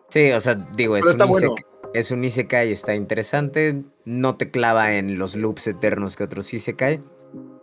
sí, 0.09 0.31
o 0.31 0.39
sea, 0.39 0.55
digo, 0.55 0.97
es 0.97 1.05
está 1.07 1.25
bueno 1.25 1.55
es 1.95 2.11
un 2.11 2.25
Isekai, 2.25 2.73
está 2.73 2.93
interesante. 2.93 3.83
No 4.03 4.35
te 4.35 4.51
clava 4.51 4.95
en 4.95 5.17
los 5.17 5.37
loops 5.37 5.67
eternos 5.67 6.17
que 6.17 6.25
otros 6.25 6.53
Isekai. 6.53 7.01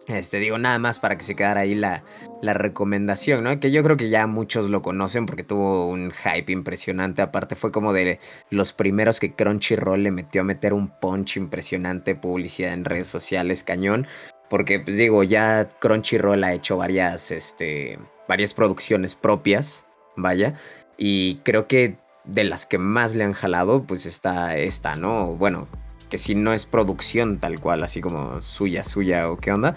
Este, 0.07 0.39
digo, 0.39 0.57
nada 0.57 0.79
más 0.79 0.99
para 0.99 1.19
que 1.19 1.25
se 1.25 1.37
quedara 1.37 1.61
ahí 1.61 1.75
la, 1.75 2.03
la 2.41 2.55
recomendación, 2.55 3.45
¿no? 3.45 3.61
Que 3.61 3.71
yo 3.71 3.83
creo 3.83 3.99
que 3.99 4.09
ya 4.09 4.27
muchos 4.27 4.71
lo 4.71 4.81
conocen 4.81 5.27
porque 5.27 5.45
tuvo 5.45 5.87
un 5.87 6.13
hype 6.13 6.51
impresionante. 6.51 7.21
Aparte, 7.21 7.57
fue 7.57 7.73
como 7.73 7.93
de 7.93 8.19
los 8.49 8.73
primeros 8.73 9.21
que 9.21 9.35
Crunchyroll 9.35 10.03
le 10.03 10.11
metió 10.11 10.41
a 10.41 10.45
meter 10.45 10.73
un 10.73 10.89
punch 10.89 11.37
impresionante, 11.37 12.15
publicidad 12.15 12.73
en 12.73 12.87
redes 12.87 13.09
sociales, 13.09 13.63
cañón. 13.63 14.07
Porque, 14.49 14.81
pues 14.81 14.97
digo, 14.97 15.23
ya 15.25 15.69
Crunchyroll 15.79 16.43
ha 16.43 16.55
hecho 16.55 16.79
varias, 16.79 17.31
este, 17.31 17.99
varias 18.29 18.55
producciones 18.55 19.15
propias, 19.15 19.87
vaya. 20.17 20.55
Y 20.97 21.37
creo 21.45 21.69
que 21.69 21.99
de 22.25 22.45
las 22.45 22.67
que 22.67 22.79
más 22.79 23.15
le 23.15 23.25
han 23.25 23.33
jalado, 23.33 23.85
pues 23.85 24.07
está 24.07 24.57
esta, 24.57 24.95
¿no? 24.95 25.35
Bueno, 25.35 25.69
que 26.09 26.19
si 26.19 26.35
no 26.35 26.53
es 26.53 26.67
producción 26.67 27.39
tal 27.39 27.59
cual, 27.59 27.83
así 27.83 28.01
como 28.01 28.41
suya, 28.41 28.85
suya 28.85 29.31
o 29.31 29.39
qué 29.39 29.53
onda. 29.53 29.75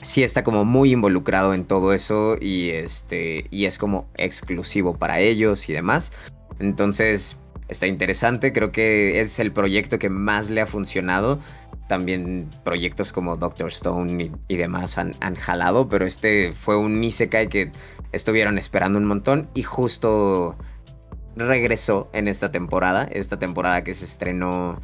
Sí 0.00 0.22
está 0.22 0.42
como 0.42 0.64
muy 0.64 0.92
involucrado 0.92 1.54
en 1.54 1.64
todo 1.64 1.92
eso 1.92 2.36
y 2.40 2.70
este 2.70 3.46
y 3.50 3.66
es 3.66 3.78
como 3.78 4.08
exclusivo 4.16 4.96
para 4.96 5.20
ellos 5.20 5.68
y 5.68 5.72
demás. 5.72 6.12
Entonces, 6.58 7.38
está 7.68 7.86
interesante, 7.86 8.52
creo 8.52 8.70
que 8.72 9.20
es 9.20 9.38
el 9.38 9.52
proyecto 9.52 9.98
que 9.98 10.10
más 10.10 10.50
le 10.50 10.60
ha 10.60 10.66
funcionado. 10.66 11.40
También 11.88 12.48
proyectos 12.64 13.12
como 13.12 13.36
Doctor 13.36 13.68
Stone 13.68 14.30
y, 14.48 14.56
demás 14.56 14.96
han, 14.96 15.12
han, 15.20 15.34
jalado, 15.34 15.88
pero 15.88 16.06
este 16.06 16.52
fue 16.52 16.76
un 16.76 17.02
Isekai 17.02 17.48
que 17.48 17.72
estuvieron 18.12 18.58
esperando 18.58 18.98
un 18.98 19.04
montón 19.04 19.50
y 19.54 19.62
justo 19.64 20.56
regresó 21.36 22.08
en 22.12 22.28
esta 22.28 22.50
temporada, 22.50 23.04
esta 23.04 23.38
temporada 23.38 23.84
que 23.84 23.94
se 23.94 24.04
estrenó 24.04 24.80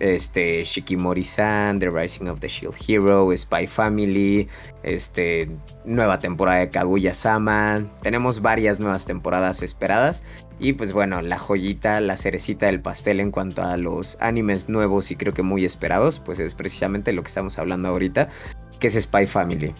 este 0.00 0.64
Shikimori-san, 0.64 1.78
The 1.78 1.90
Rising 1.90 2.26
of 2.26 2.40
the 2.40 2.48
Shield 2.48 2.74
Hero, 2.88 3.30
Spy 3.36 3.66
Family, 3.66 4.48
este 4.82 5.50
nueva 5.84 6.18
temporada 6.18 6.60
de 6.60 6.70
Kaguya-sama. 6.70 7.84
Tenemos 8.02 8.40
varias 8.40 8.80
nuevas 8.80 9.04
temporadas 9.04 9.62
esperadas 9.62 10.24
y 10.58 10.72
pues 10.72 10.92
bueno, 10.92 11.20
la 11.20 11.38
joyita, 11.38 12.00
la 12.00 12.16
cerecita 12.16 12.66
del 12.66 12.80
pastel 12.80 13.20
en 13.20 13.30
cuanto 13.30 13.62
a 13.62 13.76
los 13.76 14.16
animes 14.20 14.68
nuevos 14.68 15.10
y 15.10 15.16
creo 15.16 15.34
que 15.34 15.42
muy 15.42 15.64
esperados, 15.64 16.18
pues 16.18 16.40
es 16.40 16.54
precisamente 16.54 17.12
lo 17.12 17.22
que 17.22 17.28
estamos 17.28 17.58
hablando 17.58 17.90
ahorita, 17.90 18.28
que 18.78 18.86
es 18.86 19.00
Spy 19.00 19.26
Family. 19.26 19.74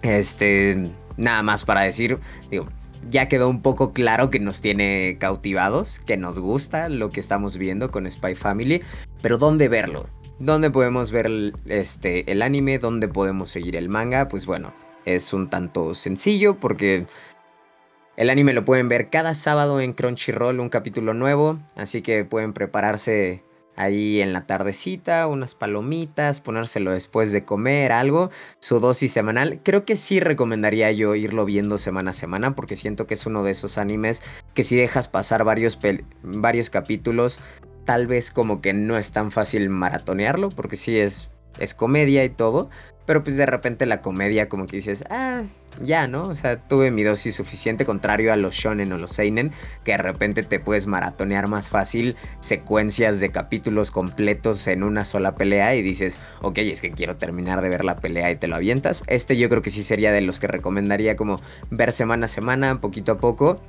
Este, 0.00 0.90
nada 1.16 1.42
más 1.42 1.64
para 1.64 1.82
decir, 1.82 2.18
digo, 2.50 2.66
ya 3.10 3.28
quedó 3.28 3.48
un 3.48 3.62
poco 3.62 3.92
claro 3.92 4.30
que 4.30 4.38
nos 4.38 4.60
tiene 4.60 5.16
cautivados, 5.18 5.98
que 6.00 6.16
nos 6.16 6.38
gusta 6.38 6.88
lo 6.88 7.10
que 7.10 7.20
estamos 7.20 7.56
viendo 7.56 7.90
con 7.90 8.10
Spy 8.10 8.34
Family, 8.34 8.82
pero 9.20 9.38
¿dónde 9.38 9.68
verlo? 9.68 10.08
¿Dónde 10.38 10.70
podemos 10.70 11.10
ver 11.10 11.26
el, 11.26 11.54
este, 11.66 12.30
el 12.30 12.42
anime? 12.42 12.78
¿Dónde 12.78 13.08
podemos 13.08 13.48
seguir 13.48 13.76
el 13.76 13.88
manga? 13.88 14.28
Pues 14.28 14.46
bueno, 14.46 14.72
es 15.04 15.32
un 15.32 15.48
tanto 15.48 15.94
sencillo 15.94 16.56
porque 16.58 17.06
el 18.16 18.30
anime 18.30 18.52
lo 18.52 18.64
pueden 18.64 18.88
ver 18.88 19.08
cada 19.10 19.34
sábado 19.34 19.80
en 19.80 19.92
Crunchyroll, 19.92 20.60
un 20.60 20.68
capítulo 20.68 21.14
nuevo, 21.14 21.58
así 21.76 22.02
que 22.02 22.24
pueden 22.24 22.52
prepararse 22.52 23.44
ahí 23.76 24.20
en 24.20 24.32
la 24.32 24.46
tardecita, 24.46 25.26
unas 25.26 25.54
palomitas, 25.54 26.40
ponérselo 26.40 26.92
después 26.92 27.32
de 27.32 27.42
comer, 27.42 27.92
algo, 27.92 28.30
su 28.58 28.80
dosis 28.80 29.12
semanal. 29.12 29.60
Creo 29.62 29.84
que 29.84 29.96
sí 29.96 30.20
recomendaría 30.20 30.90
yo 30.92 31.14
irlo 31.14 31.44
viendo 31.44 31.78
semana 31.78 32.10
a 32.10 32.14
semana 32.14 32.54
porque 32.54 32.76
siento 32.76 33.06
que 33.06 33.14
es 33.14 33.26
uno 33.26 33.44
de 33.44 33.52
esos 33.52 33.78
animes 33.78 34.22
que 34.54 34.64
si 34.64 34.76
dejas 34.76 35.08
pasar 35.08 35.44
varios, 35.44 35.78
varios 36.22 36.70
capítulos, 36.70 37.40
tal 37.84 38.06
vez 38.06 38.30
como 38.30 38.60
que 38.60 38.72
no 38.72 38.96
es 38.96 39.12
tan 39.12 39.30
fácil 39.30 39.68
maratonearlo 39.68 40.50
porque 40.50 40.76
sí 40.76 40.98
es, 40.98 41.30
es 41.58 41.74
comedia 41.74 42.24
y 42.24 42.30
todo, 42.30 42.70
pero 43.06 43.24
pues 43.24 43.36
de 43.36 43.46
repente 43.46 43.86
la 43.86 44.00
comedia 44.00 44.48
como 44.48 44.66
que 44.66 44.76
dices, 44.76 45.04
ah, 45.10 45.42
ya, 45.80 46.06
¿no? 46.06 46.24
O 46.24 46.34
sea, 46.34 46.56
tuve 46.56 46.90
mi 46.90 47.02
dosis 47.02 47.34
suficiente, 47.34 47.84
contrario 47.84 48.32
a 48.32 48.36
los 48.36 48.54
shonen 48.54 48.92
o 48.92 48.98
los 48.98 49.10
seinen, 49.10 49.52
que 49.84 49.92
de 49.92 49.98
repente 49.98 50.42
te 50.42 50.60
puedes 50.60 50.86
maratonear 50.86 51.48
más 51.48 51.70
fácil 51.70 52.16
secuencias 52.40 53.20
de 53.20 53.30
capítulos 53.30 53.90
completos 53.90 54.66
en 54.66 54.82
una 54.82 55.04
sola 55.04 55.34
pelea 55.34 55.74
y 55.74 55.82
dices, 55.82 56.18
ok, 56.42 56.58
es 56.58 56.80
que 56.80 56.92
quiero 56.92 57.16
terminar 57.16 57.60
de 57.62 57.68
ver 57.68 57.84
la 57.84 57.96
pelea 57.96 58.30
y 58.30 58.36
te 58.36 58.48
lo 58.48 58.56
avientas. 58.56 59.02
Este 59.06 59.36
yo 59.36 59.48
creo 59.48 59.62
que 59.62 59.70
sí 59.70 59.82
sería 59.82 60.12
de 60.12 60.20
los 60.20 60.38
que 60.40 60.46
recomendaría 60.46 61.16
como 61.16 61.40
ver 61.70 61.92
semana 61.92 62.26
a 62.26 62.28
semana, 62.28 62.80
poquito 62.80 63.12
a 63.12 63.18
poco. 63.18 63.60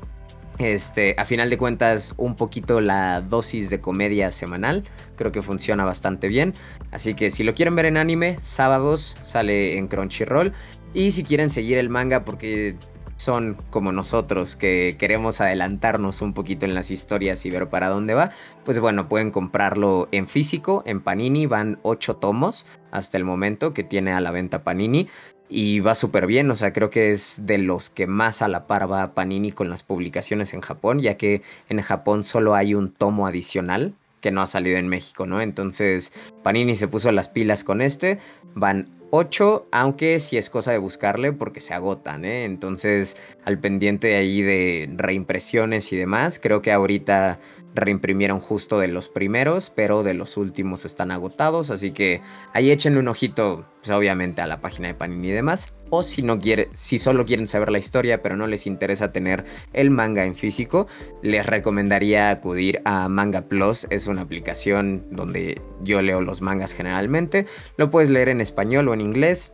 Este, 0.63 1.13
a 1.17 1.25
final 1.25 1.49
de 1.49 1.57
cuentas, 1.57 2.13
un 2.15 2.37
poquito 2.37 2.79
la 2.79 3.19
dosis 3.19 3.69
de 3.69 3.81
comedia 3.81 4.31
semanal. 4.31 4.85
Creo 5.17 5.33
que 5.33 5.41
funciona 5.41 5.83
bastante 5.83 6.29
bien. 6.29 6.53
Así 6.89 7.15
que 7.15 7.31
si 7.31 7.43
lo 7.43 7.53
quieren 7.53 7.75
ver 7.75 7.85
en 7.87 7.97
anime, 7.97 8.37
sábados 8.41 9.17
sale 9.21 9.77
en 9.77 9.89
Crunchyroll. 9.89 10.53
Y 10.93 11.11
si 11.11 11.25
quieren 11.25 11.49
seguir 11.49 11.77
el 11.77 11.89
manga 11.89 12.23
porque 12.23 12.77
son 13.17 13.57
como 13.71 13.91
nosotros 13.91 14.55
que 14.55 14.95
queremos 14.97 15.41
adelantarnos 15.41 16.21
un 16.21 16.33
poquito 16.33 16.65
en 16.65 16.75
las 16.75 16.91
historias 16.91 17.45
y 17.45 17.51
ver 17.51 17.67
para 17.67 17.89
dónde 17.89 18.13
va, 18.13 18.31
pues 18.63 18.79
bueno, 18.79 19.09
pueden 19.09 19.31
comprarlo 19.31 20.07
en 20.11 20.27
físico, 20.27 20.81
en 20.85 21.01
Panini, 21.01 21.45
van 21.45 21.79
8 21.83 22.15
tomos 22.15 22.65
hasta 22.91 23.17
el 23.17 23.25
momento 23.25 23.73
que 23.73 23.83
tiene 23.83 24.13
a 24.13 24.21
la 24.21 24.31
venta 24.31 24.63
Panini 24.63 25.09
y 25.49 25.79
va 25.81 25.95
súper 25.95 26.25
bien, 26.27 26.49
o 26.49 26.55
sea, 26.55 26.73
creo 26.73 26.89
que 26.89 27.11
es 27.11 27.45
de 27.45 27.57
los 27.57 27.89
que 27.89 28.07
más 28.07 28.41
a 28.41 28.47
la 28.47 28.65
par 28.65 28.91
va 28.91 29.13
Panini 29.13 29.51
con 29.51 29.69
las 29.69 29.83
publicaciones 29.83 30.53
en 30.53 30.61
Japón, 30.61 30.99
ya 30.99 31.15
que 31.15 31.41
en 31.69 31.81
Japón 31.81 32.23
solo 32.23 32.55
hay 32.55 32.73
un 32.73 32.91
tomo 32.91 33.27
adicional 33.27 33.93
que 34.23 34.31
no 34.31 34.41
ha 34.41 34.47
salido 34.47 34.77
en 34.77 34.87
México, 34.87 35.27
¿no? 35.27 35.41
Entonces 35.41 36.13
Panini 36.43 36.75
se 36.75 36.87
puso 36.87 37.11
las 37.11 37.27
pilas 37.27 37.65
con 37.65 37.81
este, 37.81 38.19
van 38.55 38.87
8, 39.11 39.67
aunque 39.71 40.17
si 40.19 40.37
es 40.37 40.49
cosa 40.49 40.71
de 40.71 40.77
buscarle 40.77 41.33
porque 41.33 41.59
se 41.59 41.73
agotan, 41.73 42.23
¿eh? 42.23 42.45
Entonces 42.45 43.17
al 43.45 43.59
pendiente 43.59 44.15
ahí 44.15 44.41
de 44.41 44.89
reimpresiones 44.95 45.91
y 45.91 45.97
demás, 45.97 46.39
creo 46.41 46.61
que 46.61 46.71
ahorita 46.71 47.39
reimprimieron 47.73 48.39
justo 48.39 48.79
de 48.79 48.87
los 48.87 49.09
primeros, 49.09 49.69
pero 49.69 50.03
de 50.03 50.13
los 50.13 50.37
últimos 50.37 50.85
están 50.85 51.11
agotados, 51.11 51.69
así 51.69 51.91
que 51.91 52.21
ahí 52.53 52.71
échenle 52.71 52.99
un 52.99 53.07
ojito, 53.07 53.65
pues 53.81 53.91
obviamente 53.91 54.41
a 54.41 54.47
la 54.47 54.61
página 54.61 54.87
de 54.87 54.93
Panini 54.93 55.29
y 55.29 55.31
demás, 55.31 55.73
o 55.89 56.03
si 56.03 56.21
no 56.21 56.39
quiere, 56.39 56.69
si 56.73 56.99
solo 56.99 57.25
quieren 57.25 57.47
saber 57.47 57.71
la 57.71 57.79
historia, 57.79 58.21
pero 58.21 58.35
no 58.35 58.47
les 58.47 58.67
interesa 58.67 59.11
tener 59.11 59.43
el 59.73 59.89
manga 59.89 60.25
en 60.25 60.35
físico, 60.35 60.87
les 61.21 61.45
recomendaría 61.45 62.29
acudir 62.29 62.81
a 62.85 63.09
Manga 63.09 63.43
Plus, 63.43 63.87
es 63.89 64.07
una 64.07 64.21
aplicación 64.21 65.05
donde 65.11 65.61
yo 65.81 66.01
leo 66.01 66.21
los 66.21 66.41
mangas 66.41 66.73
generalmente, 66.73 67.45
lo 67.77 67.89
puedes 67.89 68.09
leer 68.09 68.29
en 68.29 68.41
español 68.41 68.87
o 68.87 68.93
en 68.93 69.01
inglés, 69.01 69.53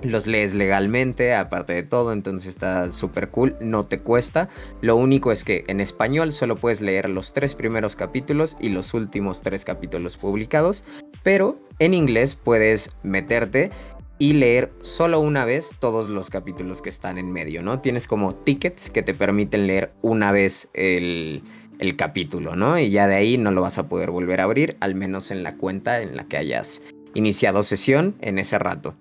los 0.00 0.26
lees 0.26 0.54
legalmente, 0.54 1.34
aparte 1.34 1.72
de 1.72 1.82
todo, 1.82 2.12
entonces 2.12 2.48
está 2.48 2.90
súper 2.92 3.30
cool, 3.30 3.56
no 3.60 3.86
te 3.86 3.98
cuesta. 3.98 4.48
Lo 4.80 4.96
único 4.96 5.32
es 5.32 5.44
que 5.44 5.64
en 5.66 5.80
español 5.80 6.32
solo 6.32 6.56
puedes 6.56 6.80
leer 6.80 7.08
los 7.08 7.32
tres 7.32 7.54
primeros 7.54 7.96
capítulos 7.96 8.56
y 8.60 8.68
los 8.68 8.94
últimos 8.94 9.42
tres 9.42 9.64
capítulos 9.64 10.16
publicados, 10.16 10.84
pero 11.22 11.60
en 11.78 11.94
inglés 11.94 12.34
puedes 12.34 12.96
meterte 13.02 13.70
y 14.20 14.32
leer 14.32 14.72
solo 14.80 15.20
una 15.20 15.44
vez 15.44 15.74
todos 15.78 16.08
los 16.08 16.30
capítulos 16.30 16.82
que 16.82 16.88
están 16.88 17.18
en 17.18 17.30
medio, 17.32 17.62
¿no? 17.62 17.80
Tienes 17.80 18.08
como 18.08 18.34
tickets 18.34 18.90
que 18.90 19.02
te 19.02 19.14
permiten 19.14 19.66
leer 19.66 19.92
una 20.02 20.32
vez 20.32 20.70
el, 20.74 21.42
el 21.78 21.96
capítulo, 21.96 22.56
¿no? 22.56 22.78
Y 22.78 22.90
ya 22.90 23.06
de 23.06 23.14
ahí 23.14 23.38
no 23.38 23.52
lo 23.52 23.62
vas 23.62 23.78
a 23.78 23.88
poder 23.88 24.10
volver 24.10 24.40
a 24.40 24.44
abrir, 24.44 24.76
al 24.80 24.94
menos 24.94 25.30
en 25.30 25.42
la 25.42 25.52
cuenta 25.52 26.00
en 26.02 26.16
la 26.16 26.24
que 26.24 26.36
hayas 26.36 26.82
iniciado 27.14 27.62
sesión 27.62 28.16
en 28.20 28.38
ese 28.38 28.58
rato. 28.58 28.94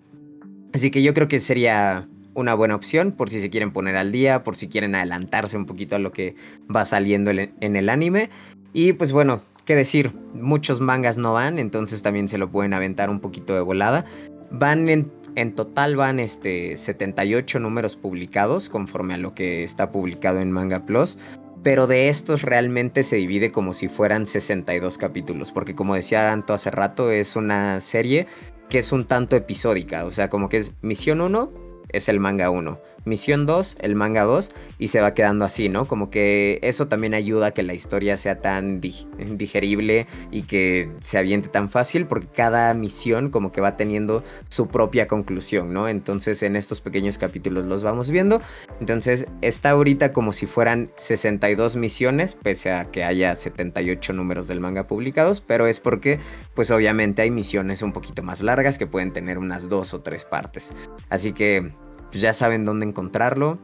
Así 0.74 0.92
que 0.92 1.02
yo 1.02 1.14
creo 1.14 1.28
que 1.28 1.40
sería 1.40 2.08
una 2.34 2.54
buena 2.54 2.76
opción 2.76 3.14
por 3.14 3.30
si 3.30 3.42
se 3.42 3.50
quieren 3.50 3.72
poner 3.72 3.96
al 3.96 4.12
día, 4.12 4.44
por 4.44 4.56
si 4.56 4.68
quieren 4.70 4.94
adelantarse 4.94 5.58
un 5.58 5.66
poquito 5.66 5.96
a 5.96 6.00
lo 6.00 6.12
que 6.12 6.36
va 6.74 6.86
saliendo 6.86 7.32
en 7.32 7.76
el 7.76 7.90
anime. 7.90 8.30
Y 8.74 8.94
pues 8.94 9.12
bueno, 9.12 9.42
qué 9.68 9.76
decir, 9.76 10.14
muchos 10.34 10.80
mangas 10.80 11.18
no 11.18 11.34
van, 11.34 11.60
entonces 11.60 12.02
también 12.02 12.28
se 12.30 12.38
lo 12.38 12.50
pueden 12.50 12.74
aventar 12.74 13.10
un 13.10 13.20
poquito 13.20 13.54
de 13.54 13.62
volada. 13.62 14.06
Van 14.50 14.88
en, 14.88 15.56
total 15.56 15.98
van 15.98 16.20
este 16.20 16.78
78 16.78 17.60
números 17.60 17.96
publicados 17.96 18.70
conforme 18.70 19.16
a 19.16 19.18
lo 19.18 19.36
que 19.36 19.64
está 19.64 19.92
publicado 19.92 20.40
en 20.40 20.52
Manga 20.52 20.86
Plus. 20.86 21.20
Pero 21.64 21.86
de 21.86 22.08
estos 22.08 22.44
realmente 22.44 23.04
se 23.04 23.18
divide 23.18 23.52
como 23.52 23.74
si 23.74 23.90
fueran 23.90 24.26
62 24.26 24.98
capítulos, 24.98 25.52
porque 25.52 25.76
como 25.76 25.96
decía 25.96 26.32
Anto 26.32 26.54
hace 26.54 26.72
rato, 26.72 27.12
es 27.12 27.36
una 27.36 27.82
serie 27.82 28.28
que 28.70 28.80
es 28.80 28.92
un 28.92 29.06
tanto 29.06 29.36
episódica, 29.36 30.06
o 30.06 30.12
sea, 30.12 30.30
como 30.30 30.50
que 30.50 30.58
es 30.58 30.74
misión 30.82 31.22
1, 31.22 31.67
es 31.90 32.10
el 32.10 32.20
manga 32.20 32.50
1. 32.50 32.80
Misión 33.06 33.46
2, 33.46 33.78
el 33.82 33.96
manga 33.96 34.24
2, 34.24 34.52
y 34.80 34.90
se 34.90 35.00
va 35.00 35.14
quedando 35.14 35.46
así, 35.46 35.70
¿no? 35.70 35.88
Como 35.88 36.10
que 36.10 36.60
eso 36.62 36.88
también 36.88 37.14
ayuda 37.14 37.48
a 37.48 37.52
que 37.52 37.64
la 37.64 37.74
historia 37.74 38.18
sea 38.18 38.42
tan 38.42 38.82
digerible 38.82 40.08
y 40.30 40.44
que 40.44 40.92
se 41.00 41.18
aviente 41.18 41.48
tan 41.48 41.70
fácil, 41.70 42.06
porque 42.06 42.28
cada 42.28 42.74
misión 42.74 43.30
como 43.30 43.52
que 43.52 43.62
va 43.62 43.78
teniendo 43.78 44.24
su 44.50 44.68
propia 44.68 45.08
conclusión, 45.08 45.72
¿no? 45.72 45.88
Entonces 45.88 46.44
en 46.44 46.56
estos 46.56 46.82
pequeños 46.82 47.18
capítulos 47.18 47.66
los 47.66 47.84
vamos 47.84 48.12
viendo. 48.12 48.42
Entonces 48.82 49.28
está 49.42 49.70
ahorita 49.70 50.12
como 50.12 50.34
si 50.34 50.46
fueran 50.46 50.92
62 50.98 51.78
misiones, 51.78 52.36
pese 52.36 52.72
a 52.72 52.92
que 52.92 53.04
haya 53.04 53.34
78 53.36 54.14
números 54.14 54.48
del 54.48 54.60
manga 54.60 54.88
publicados, 54.88 55.40
pero 55.40 55.68
es 55.68 55.80
porque 55.80 56.20
pues 56.54 56.72
obviamente 56.72 57.22
hay 57.22 57.32
misiones 57.32 57.82
un 57.82 57.94
poquito 57.94 58.22
más 58.22 58.42
largas 58.42 58.78
que 58.78 58.88
pueden 58.88 59.14
tener 59.14 59.38
unas 59.38 59.70
dos 59.70 59.94
o 59.94 60.02
tres 60.02 60.26
partes. 60.26 60.74
Así 61.10 61.32
que 61.32 61.72
pues 62.12 62.22
ya 62.22 62.34
saben 62.34 62.66
dónde 62.66 62.86
encontrarlo. 62.86 63.60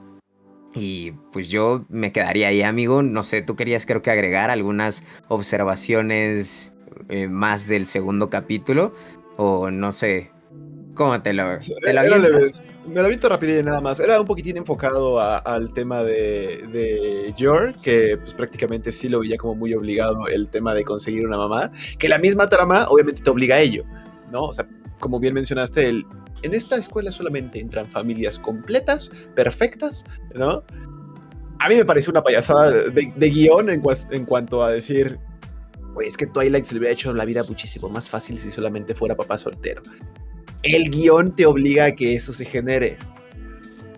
Y 0.75 1.11
pues 1.31 1.49
yo 1.49 1.85
me 1.89 2.11
quedaría 2.11 2.47
ahí, 2.47 2.63
amigo. 2.63 3.03
No 3.03 3.23
sé, 3.23 3.41
tú 3.41 3.55
querías 3.55 3.85
creo 3.85 4.01
que 4.01 4.11
agregar 4.11 4.49
algunas 4.49 5.03
observaciones 5.27 6.73
eh, 7.09 7.27
más 7.27 7.67
del 7.67 7.85
segundo 7.87 8.29
capítulo. 8.29 8.93
O 9.37 9.69
no 9.69 9.91
sé, 9.91 10.31
¿cómo 10.95 11.21
te 11.21 11.33
lo, 11.33 11.59
te 11.59 11.93
lo 11.93 12.01
Me 12.87 13.01
lo 13.01 13.09
visto 13.09 13.29
rapidito 13.29 13.63
nada 13.63 13.81
más. 13.81 13.99
Era 13.99 14.19
un 14.19 14.25
poquitín 14.25 14.57
enfocado 14.57 15.19
al 15.19 15.73
tema 15.73 16.03
de, 16.03 16.67
de 16.71 17.33
Yor, 17.37 17.75
que 17.81 18.17
pues 18.17 18.33
prácticamente 18.33 18.91
sí 18.91 19.09
lo 19.09 19.19
veía 19.19 19.37
como 19.37 19.55
muy 19.55 19.73
obligado 19.75 20.27
el 20.27 20.49
tema 20.49 20.73
de 20.73 20.83
conseguir 20.83 21.27
una 21.27 21.37
mamá. 21.37 21.71
Que 21.99 22.09
la 22.09 22.17
misma 22.17 22.49
trama 22.49 22.87
obviamente 22.89 23.21
te 23.21 23.29
obliga 23.29 23.55
a 23.55 23.59
ello, 23.59 23.85
¿no? 24.31 24.45
O 24.45 24.53
sea, 24.53 24.67
como 25.03 25.19
bien 25.19 25.33
mencionaste, 25.33 25.89
el, 25.89 26.05
en 26.43 26.53
esta 26.53 26.77
escuela 26.77 27.11
solamente 27.11 27.59
entran 27.59 27.89
familias 27.89 28.39
completas, 28.39 29.11
perfectas, 29.35 30.05
¿no? 30.33 30.63
A 31.59 31.67
mí 31.67 31.75
me 31.75 31.83
parece 31.83 32.09
una 32.09 32.23
payasada 32.23 32.71
de, 32.71 33.29
guion 33.29 33.69
en, 33.69 34.25
cuanto 34.25 34.63
a 34.63 34.71
decir, 34.71 35.19
Oye, 35.93 36.07
es 36.07 36.15
que 36.15 36.25
Twilight 36.25 36.63
se 36.63 36.75
le 36.75 36.79
hubiera 36.79 36.93
hecho 36.93 37.11
la 37.11 37.25
vida 37.25 37.43
muchísimo 37.43 37.89
más 37.89 38.07
fácil 38.07 38.37
si 38.37 38.49
solamente 38.49 38.95
fuera 38.95 39.17
papá 39.17 39.37
soltero. 39.37 39.81
El 40.63 40.89
guion 40.89 41.35
te 41.35 41.45
obliga 41.45 41.83
a 41.87 41.91
que 41.91 42.15
eso 42.15 42.31
se 42.31 42.45
genere. 42.45 42.95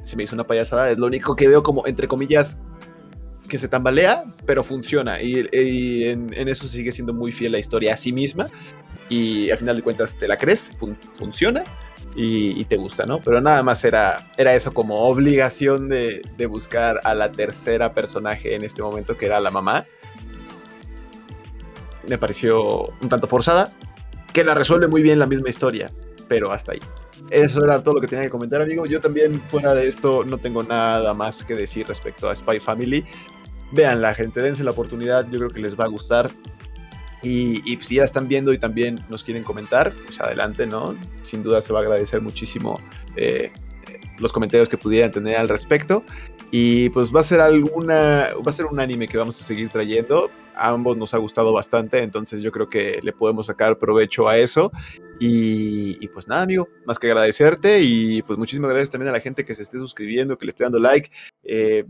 Se 0.02 0.15
me 0.15 0.24
hizo 0.24 0.34
una 0.34 0.48
payasada, 0.48 0.89
es 0.89 0.98
lo 0.98 1.06
único 1.06 1.36
que 1.36 1.48
veo 1.48 1.62
como, 1.62 1.86
entre 1.86 2.08
comillas, 2.08 2.60
que 3.45 3.58
se 3.58 3.67
tambalea, 3.67 4.25
pero 4.45 4.63
funciona. 4.63 5.21
Y, 5.21 6.03
en, 6.03 6.34
eso 6.47 6.67
sigue 6.67 6.91
siendo 6.91 7.13
muy 7.13 7.31
fiel 7.31 7.51
la 7.51 7.60
historia 7.60 7.93
a 7.93 7.97
sí 7.97 8.13
misma 8.13 8.47
y 9.10 9.49
al 9.51 9.58
final 9.58 9.75
de 9.75 9.81
cuentas 9.81 10.17
te 10.17 10.27
la 10.27 10.38
crees, 10.38 10.71
funciona 11.13 11.63
y, 12.15 12.63
te 12.65 12.77
gusta, 12.77 13.05
¿no? 13.05 13.19
Pero 13.19 13.41
nada 13.41 13.62
más 13.62 13.84
era, 13.84 14.31
era 14.38 14.53
eso 14.55 14.73
como 14.73 15.08
obligación 15.08 15.89
de, 15.89 16.21
de, 16.38 16.45
buscar 16.45 17.01
a 17.03 17.13
la 17.13 17.31
tercera 17.31 17.93
personaje 17.93 18.55
en 18.55 18.63
este 18.63 18.81
momento, 18.81 19.17
que 19.17 19.25
era 19.25 19.39
la 19.39 19.51
mamá. 19.51 19.86
Me 22.08 22.17
pareció 22.17 22.88
un 23.01 23.10
tanto 23.10 23.27
forzada, 23.27 23.73
que 24.31 24.43
la 24.43 24.53
resuelve 24.53 24.88
muy 24.88 25.01
bien 25.01 25.19
la 25.19 25.27
misma 25.27 25.49
historia, 25.49 25.91
pero 26.27 26.51
hasta 26.51 26.73
ahí. 26.73 26.79
Eso 27.29 27.63
era 27.63 27.81
todo 27.81 27.95
lo 27.95 28.01
que 28.01 28.08
tenía 28.08 28.25
que 28.25 28.29
comentar, 28.29 28.62
amigo. 28.62 28.86
Yo 28.86 29.01
también, 29.01 29.41
fuera 29.49 29.73
de 29.73 29.88
esto, 29.88 30.23
no 30.23 30.38
tengo 30.38 30.62
nada 30.62 31.13
más 31.13 31.43
que 31.43 31.55
decir 31.55 31.88
respecto 31.88 32.29
a 32.29 32.36
Spy 32.36 32.60
Family. 32.60 33.05
Vean 33.76 34.02
la 34.02 34.14
gente, 34.14 34.42
dense 34.42 34.64
la 34.64 34.72
oportunidad, 34.72 35.30
yo 35.30 35.38
creo 35.38 35.50
que 35.50 35.60
les 35.60 35.78
va 35.78 35.84
a 35.84 35.90
gustar. 35.90 36.32
Y, 37.22 37.76
pues, 37.76 37.88
si 37.88 37.96
ya 37.96 38.04
están 38.04 38.28
viendo 38.28 38.54
y 38.54 38.58
también 38.60 39.04
nos 39.10 39.24
quieren 39.24 39.44
comentar, 39.44 39.94
pues 40.06 40.20
adelante, 40.22 40.68
¿no? 40.68 40.96
Sin 41.24 41.44
duda 41.44 41.62
se 41.62 41.74
va 41.74 41.80
a 41.80 41.82
agradecer 41.82 42.22
muchísimo 42.22 42.80
eh, 43.16 43.52
los 44.20 44.32
comentarios 44.32 44.70
que 44.70 44.78
pudieran 44.78 45.12
tener 45.12 45.36
al 45.36 45.50
respecto. 45.50 46.04
Y 46.52 46.90
pues 46.90 47.14
va 47.14 47.22
a 47.22 47.24
ser 47.24 47.42
alguna, 47.42 48.30
va 48.46 48.50
a 48.50 48.54
ser 48.54 48.68
un 48.68 48.80
anime 48.80 49.08
que 49.08 49.18
vamos 49.18 49.42
a 49.42 49.44
seguir 49.44 49.70
trayendo. 49.70 50.30
A 50.56 50.70
ambos 50.70 50.96
nos 50.96 51.14
ha 51.14 51.18
gustado 51.18 51.52
bastante, 51.52 52.00
entonces 52.00 52.42
yo 52.42 52.52
creo 52.52 52.70
que 52.70 53.00
le 53.02 53.12
podemos 53.12 53.48
sacar 53.48 53.78
provecho 53.78 54.30
a 54.30 54.38
eso. 54.38 54.72
Y, 55.20 56.08
pues 56.10 56.28
nada, 56.28 56.44
amigo, 56.44 56.70
más 56.86 57.00
que 57.00 57.08
agradecerte 57.08 57.82
y 57.82 58.22
pues 58.22 58.38
muchísimas 58.38 58.70
gracias 58.70 58.92
también 58.92 59.10
a 59.10 59.14
la 59.14 59.20
gente 59.20 59.44
que 59.44 59.56
se 59.56 59.64
esté 59.64 59.80
suscribiendo, 59.80 60.38
que 60.38 60.46
le 60.46 60.52
esté 60.52 60.64
dando 60.64 60.80
like. 60.80 61.10
Eh, 61.44 61.86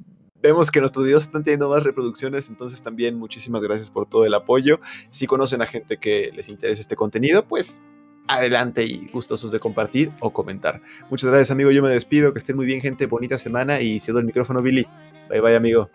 vemos 0.46 0.72
que 0.72 0.80
nuestros 0.80 1.06
videos 1.06 1.24
están 1.24 1.44
teniendo 1.44 1.70
más 1.70 1.84
reproducciones, 1.84 2.50
entonces 2.50 2.82
también 2.82 3.16
muchísimas 3.16 3.62
gracias 3.62 3.90
por 3.90 4.06
todo 4.06 4.26
el 4.26 4.34
apoyo. 4.34 4.80
Si 5.10 5.28
conocen 5.28 5.62
a 5.62 5.66
gente 5.66 5.98
que 5.98 6.32
les 6.36 6.50
interesa 6.50 6.82
este 6.82 6.96
contenido, 6.96 7.48
pues 7.48 7.84
adelante 8.28 8.84
y 8.86 9.08
gustosos 9.12 9.52
de 9.52 9.60
compartir 9.60 10.12
o 10.20 10.32
comentar. 10.32 10.82
Muchas 11.10 11.30
gracias, 11.30 11.52
amigo. 11.52 11.72
Yo 11.72 11.84
me 11.84 11.92
despido. 11.92 12.34
Que 12.34 12.40
estén 12.40 12.56
muy 12.56 12.66
bien, 12.66 12.82
gente. 12.82 13.06
Bonita 13.06 13.38
semana 13.38 13.82
y 13.82 14.00
cedo 14.00 14.20
el 14.20 14.26
micrófono, 14.26 14.62
Billy. 14.62 14.88
Bye, 15.30 15.42
bye, 15.42 15.56
amigo. 15.56 15.90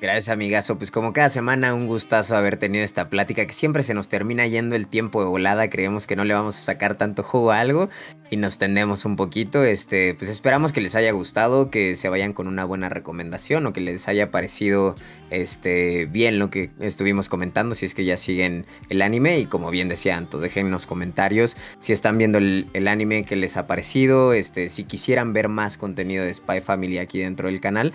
Gracias, 0.00 0.28
amigazo. 0.28 0.78
Pues 0.78 0.92
como 0.92 1.12
cada 1.12 1.28
semana, 1.28 1.74
un 1.74 1.88
gustazo 1.88 2.36
haber 2.36 2.56
tenido 2.56 2.84
esta 2.84 3.10
plática 3.10 3.44
que 3.46 3.52
siempre 3.52 3.82
se 3.82 3.94
nos 3.94 4.08
termina 4.08 4.46
yendo 4.46 4.76
el 4.76 4.86
tiempo 4.86 5.20
de 5.20 5.26
volada. 5.28 5.68
Creemos 5.68 6.06
que 6.06 6.14
no 6.14 6.24
le 6.24 6.34
vamos 6.34 6.56
a 6.56 6.60
sacar 6.60 6.96
tanto 6.96 7.24
jugo 7.24 7.50
a 7.50 7.58
algo 7.58 7.88
y 8.30 8.36
nos 8.36 8.58
tendemos 8.58 9.04
un 9.04 9.16
poquito. 9.16 9.64
Este, 9.64 10.14
pues 10.14 10.30
esperamos 10.30 10.72
que 10.72 10.80
les 10.80 10.94
haya 10.94 11.10
gustado, 11.10 11.68
que 11.68 11.96
se 11.96 12.08
vayan 12.08 12.32
con 12.32 12.46
una 12.46 12.64
buena 12.64 12.88
recomendación 12.88 13.66
o 13.66 13.72
que 13.72 13.80
les 13.80 14.06
haya 14.06 14.30
parecido 14.30 14.94
este, 15.30 16.06
bien 16.06 16.38
lo 16.38 16.48
que 16.48 16.70
estuvimos 16.78 17.28
comentando. 17.28 17.74
Si 17.74 17.84
es 17.84 17.96
que 17.96 18.04
ya 18.04 18.16
siguen 18.16 18.66
el 18.90 19.02
anime 19.02 19.40
y 19.40 19.46
como 19.46 19.68
bien 19.72 19.88
decía 19.88 20.16
Anto, 20.16 20.38
dejen 20.38 20.70
los 20.70 20.86
comentarios 20.86 21.56
si 21.80 21.92
están 21.92 22.18
viendo 22.18 22.38
el, 22.38 22.68
el 22.72 22.86
anime 22.86 23.24
que 23.24 23.34
les 23.34 23.56
ha 23.56 23.66
parecido. 23.66 24.32
Este, 24.32 24.68
si 24.68 24.84
quisieran 24.84 25.32
ver 25.32 25.48
más 25.48 25.76
contenido 25.76 26.24
de 26.24 26.32
Spy 26.32 26.60
Family 26.60 26.98
aquí 26.98 27.18
dentro 27.18 27.48
del 27.48 27.60
canal 27.60 27.92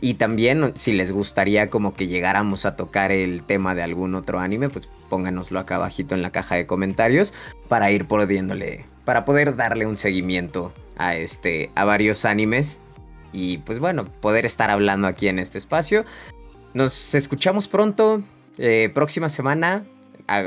y 0.00 0.14
también 0.14 0.72
si 0.74 0.92
les 0.92 1.12
gustaría 1.12 1.45
como 1.70 1.94
que 1.94 2.06
llegáramos 2.06 2.66
a 2.66 2.76
tocar 2.76 3.12
el 3.12 3.42
tema 3.42 3.74
de 3.74 3.82
algún 3.82 4.14
otro 4.14 4.38
anime, 4.38 4.68
pues 4.68 4.88
pónganoslo 5.08 5.58
acá 5.58 5.76
abajito 5.76 6.14
en 6.14 6.22
la 6.22 6.30
caja 6.30 6.56
de 6.56 6.66
comentarios 6.66 7.34
para 7.68 7.90
ir 7.90 8.06
pudiéndole, 8.06 8.84
para 9.04 9.24
poder 9.24 9.56
darle 9.56 9.86
un 9.86 9.96
seguimiento 9.96 10.72
a 10.96 11.14
este, 11.14 11.70
a 11.74 11.84
varios 11.84 12.24
animes 12.24 12.80
y 13.32 13.58
pues 13.58 13.78
bueno, 13.78 14.06
poder 14.20 14.46
estar 14.46 14.70
hablando 14.70 15.06
aquí 15.06 15.28
en 15.28 15.38
este 15.38 15.58
espacio. 15.58 16.04
Nos 16.74 17.14
escuchamos 17.14 17.68
pronto, 17.68 18.22
eh, 18.58 18.90
próxima 18.92 19.28
semana 19.28 19.84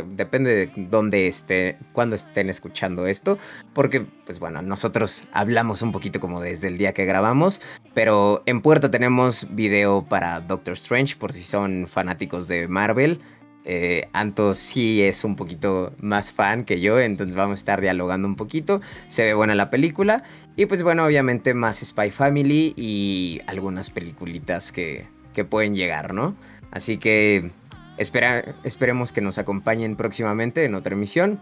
depende 0.08 0.54
de 0.54 0.72
dónde 0.90 1.28
esté, 1.28 1.78
cuándo 1.94 2.16
estén 2.16 2.50
escuchando 2.50 3.08
esto, 3.08 3.38
porque 3.74 4.06
pues 4.26 4.40
bueno, 4.40 4.62
nosotros 4.62 5.24
hablamos 5.32 5.82
un 5.82 5.92
poquito 5.92 6.20
como 6.20 6.42
desde 6.42 6.68
el 6.68 6.78
día 6.78 6.94
que 6.94 7.06
grabamos, 7.06 7.62
pero 7.94 8.44
en 8.46 8.62
puerta 8.62 8.92
tenemos 8.92 9.48
video 9.56 10.06
para 10.08 10.42
Doctor 10.42 10.74
Strange 10.74 11.16
por 11.16 11.34
si 11.34 11.44
son 11.44 11.88
fanáticos 11.88 12.48
de 12.48 12.68
Marvel. 12.68 13.20
Eh, 13.66 14.08
Anto 14.14 14.56
sí 14.56 15.02
es 15.04 15.24
un 15.24 15.36
poquito 15.36 15.94
más 16.00 16.34
fan 16.34 16.64
que 16.64 16.80
yo, 16.80 17.00
entonces 17.00 17.36
vamos 17.36 17.60
a 17.60 17.62
estar 17.62 17.82
dialogando 17.82 18.28
un 18.28 18.36
poquito. 18.36 18.82
Se 19.08 19.24
ve 19.24 19.34
buena 19.34 19.54
la 19.54 19.70
película. 19.70 20.24
Y 20.56 20.66
pues 20.66 20.82
bueno, 20.82 21.06
obviamente 21.06 21.54
más 21.54 21.78
Spy 21.80 22.10
Family 22.10 22.74
y 22.76 23.42
algunas 23.48 23.90
peliculitas 23.90 24.72
que, 24.72 25.06
que 25.34 25.46
pueden 25.46 25.76
llegar, 25.76 26.14
¿no? 26.14 26.36
Así 26.72 26.98
que 26.98 27.52
Espera, 28.00 28.56
esperemos 28.64 29.12
que 29.12 29.22
nos 29.22 29.38
acompañen 29.38 29.98
próximamente 29.98 30.64
en 30.64 30.74
otra 30.74 30.96
emisión. 30.96 31.40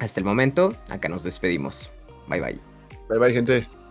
Hasta 0.00 0.18
el 0.18 0.26
momento, 0.26 0.76
acá 0.90 1.08
nos 1.08 1.22
despedimos. 1.22 1.92
Bye 2.28 2.40
bye. 2.40 2.60
Bye 3.08 3.18
bye, 3.18 3.32
gente. 3.32 3.81